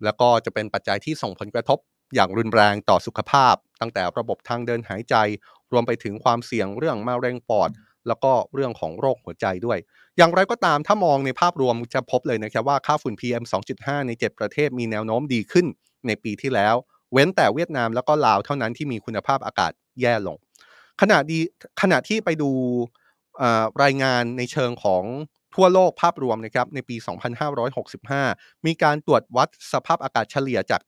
[0.04, 1.80] แล้วก็จะเป็นปัจจัยที่ส่งผลกระทบ
[2.14, 5.16] อย่างรุนแรงต่อสุขภาพ ตั้งแต่ระบบทางเดินหายใจ
[5.72, 7.70] รวมไปถึงความเสี่ยงเรื่องมะเร็งปอด
[8.08, 9.78] แล้วก็เรื่องของโรคหัวใจด้วย
[10.18, 13.44] อย่างไรก็ตามถ้ามองในภาพรวมจะพบเลยนะครับว่าค่าฝุ่น PM
[13.76, 15.66] 2.5 ใน 7 ประเทศมีแนวโน้มดีขึ้น
[16.08, 16.76] ในปีที่แล้ว
[17.14, 20.38] เว้นแต่เวียดนามแล้วก็ลาวเท่านั้นที่มีคุณภาพอากาศแย่ลง
[21.02, 21.40] ขณะดี
[21.82, 22.52] ขณะที่ไปดู
[23.84, 25.04] รายงานในเชิงของ
[25.56, 26.96] ทั่วโลกภาพรวมนะครับในปี
[28.02, 30.82] 2565 มีการตรวจวัดสภาพอากาศเฉลี่ยจาก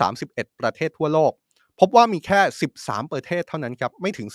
[0.00, 1.32] 31 ประเทศทั่วโลก
[1.80, 2.40] พบว่ามีแค่
[2.76, 4.28] 13 ประเทศเท่านั้นครับ ไม่ถึง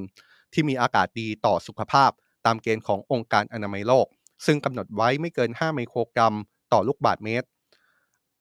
[0.00, 2.10] 10%ที่มีอากาศดีต่อสุขภาพ
[2.46, 4.06] ตามเกณฑ์ขององค์การอนามัยโลก
[4.46, 6.34] ซึ่งกำหนดไว้ไม่เกิน 5 ไมโครกรัม
[6.72, 7.46] ต่อลูกบาศก์เมตร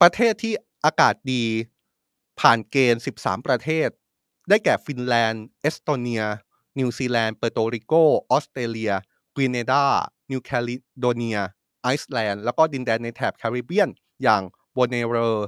[0.01, 0.53] ประเทศที่
[0.85, 1.43] อากาศดี
[2.39, 3.89] ผ่านเกณฑ์ 13 ประเทศ
[4.49, 6.23] ได้แก่ฟินแลนด์ เอสโตเนีย
[6.79, 7.93] นิวซีแลนด์ เปอร์โตริโก
[8.31, 8.93] ออสเตรเลีย
[9.35, 9.83] กรีเนดา
[10.31, 11.39] นิวแคลิโดเนีย
[11.81, 13.89] ไอซ์แลนด์ แล้วก็ดินแดนในแถบแคริบเบียน
[14.23, 14.41] อย่าง
[14.73, 15.45] โบเนเรอร์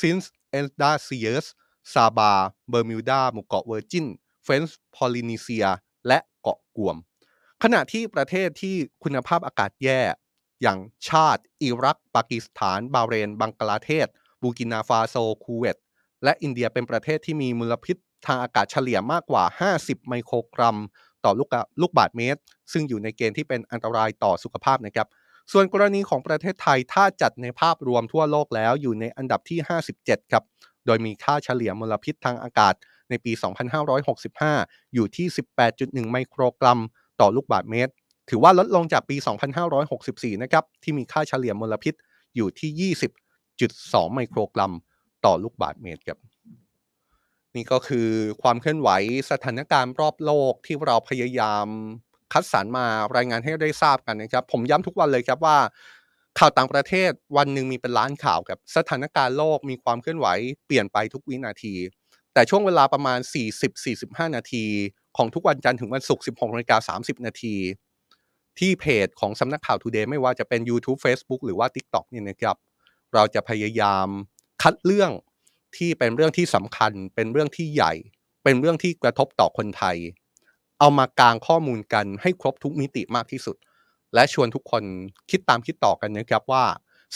[0.00, 1.46] ซินส์เอนดาเซียส
[1.92, 2.32] ซาบา
[2.68, 4.06] เบอร์มิวดา หมู่เกาะเวอร์จิน
[4.42, 5.66] เฟรนซ์พอลินีเซีย
[6.06, 6.96] และเกาะกวม
[7.62, 10.00] ขณะที่ประเทศที่คุณภาพอากาศแย่
[10.62, 10.78] อย่าง
[11.08, 14.06] ชาด อิรัก ปากีสถาน บาห์เรน บังกลาเทศ
[14.42, 15.76] บูร์กินาฟาโซ คูเวต
[16.24, 19.44] และอินเดียเป็นประเทศที่มีมลพิษทางอากาศเฉลี่ยมากกว่า
[19.76, 20.76] 50 ไมโครกรัม
[21.24, 21.48] ต่อลูก
[21.80, 22.40] ลูกบาศก์เมตร
[22.72, 25.08] ซึ่งอยู่ในเกณฑ์ที่เป็นอันตรายต่อสุขภาพนะครับ
[25.52, 29.58] ส่วนกรณีของประเทศไทยถ้าจัดในภาพรวมทั่วโลกแล้วอยู่ในอันดับที่
[29.94, 30.44] 57 ครับ
[30.86, 32.74] โดยมีค่าเฉลี่ยมลพิษทางอากาศ
[33.10, 33.32] ในปี
[34.12, 35.26] 2565 อยู่ที่
[35.70, 36.78] 18.1 ไมโครกรัม
[37.20, 37.92] ต่อลูกบาศก์เมตร
[38.30, 39.16] ถือว่าลดลงจากปี
[39.78, 41.94] 2564 นะครับ ที่มีค่าเฉลี่ยมลพิษ
[42.36, 42.92] อยู่ที่
[43.48, 44.72] 20.2 ไมโครกรัม
[45.24, 46.18] ต่อลูกบาศก์เมตรครับ
[47.54, 48.08] นี่ก็คือ
[48.42, 48.90] ความเคลื่อนไหว
[49.30, 51.66] สถานการณ์รอบโลกที่เราพยายาม
[52.32, 55.58] คัดสรรมารายงานให้ได้ทราบกันนะครับ ผมย้ำทุกวันเลยครับว่า
[56.38, 60.26] ข่าวต่างประเทศวันหนึ่งมีเป็นล้านข่าวครับสถานการณ์โลกมีความเคลื่อนไหว
[60.66, 61.74] เปลี่ยนไปทุกวินาที
[62.34, 63.18] แต่ช่วงเวลาประมาณ
[63.76, 64.64] 40-45 นาที
[65.16, 67.56] ของทุกวันจันทร์ถึงวันศุกร์16นาฬิกา30 นาที
[68.58, 72.56] ที่เพจของสำนักข่าว Today ไม่ว่าจะเป็น YouTube Facebook หรือว่า TikTok เนี่ยนะครับ
[73.14, 74.08] เราจะพยายาม
[74.62, 75.10] คัดเรื่อง
[75.76, 77.92] ที่เป็นเรื่องที่สำคัญ เป็นเรื่องที่ใหญ่
[78.44, 79.96] เป็นเรื่องที่กระทบต่อคนไทย
[80.78, 83.56] เอามากางข้อมูลกันให้ครบทุกมิติมากที่สุด
[84.14, 84.82] และชวนทุกคน
[85.30, 86.64] คิดตามคิดต่อกันนะครับว่า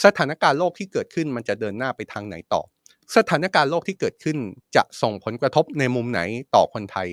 [0.03, 2.61] สถานการณ์โลกที่เกิดขึ้นมันจะเดินหน้าไปทางไหนต่อ
[3.15, 4.37] สถานการณ์โลกที่เกิดขึ้น
[4.75, 6.21] จะส่งผลกระทบในมุมไหน
[6.55, 7.07] ต่อคนไทย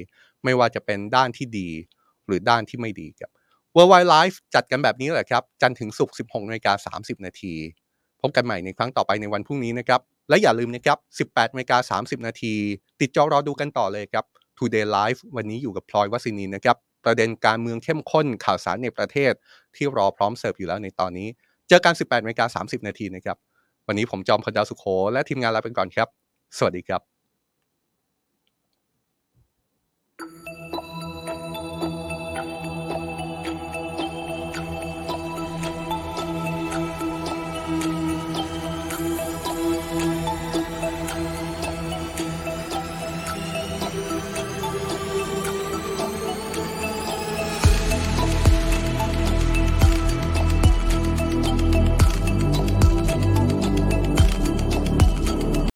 [0.45, 1.69] ไม่ว่าจะเป็นด้านที่ดี
[2.27, 3.31] หรือด้านที่ไม่ดีครับ
[3.77, 7.55] Worldwide Live จัดกันแบบนี้แหละครับ จันทร์ถึงศุกร์ 16นาฬิกา30 นาที
[8.21, 12.55] พบกันใหม่ในครั้งต่อไปในวันพรุ่งนี้นะครับ และอย่าลืมนะครับ 18นาฬิกา30 นาที
[13.01, 14.25] ติดจอรอดูกันต่อเลยครับ
[14.61, 19.33] Today Live วันนี้อยู่กับพลอยวสินีนะครับ ประเด็นการเมืองเข้มข้นข่าวสารในประเทศ
[19.77, 21.29] ที่รอพร้อมเสิร์ฟอยู่แล้วในตอนนี้
[21.69, 23.37] เจอกัน 18นาฬิกา30 นาทีนะครับ
[23.87, 26.09] วันนี้ผมจอมพลดาวสุโข และทีมงานลาไปก่อนครับ
[26.59, 27.10] สวัสดีครับ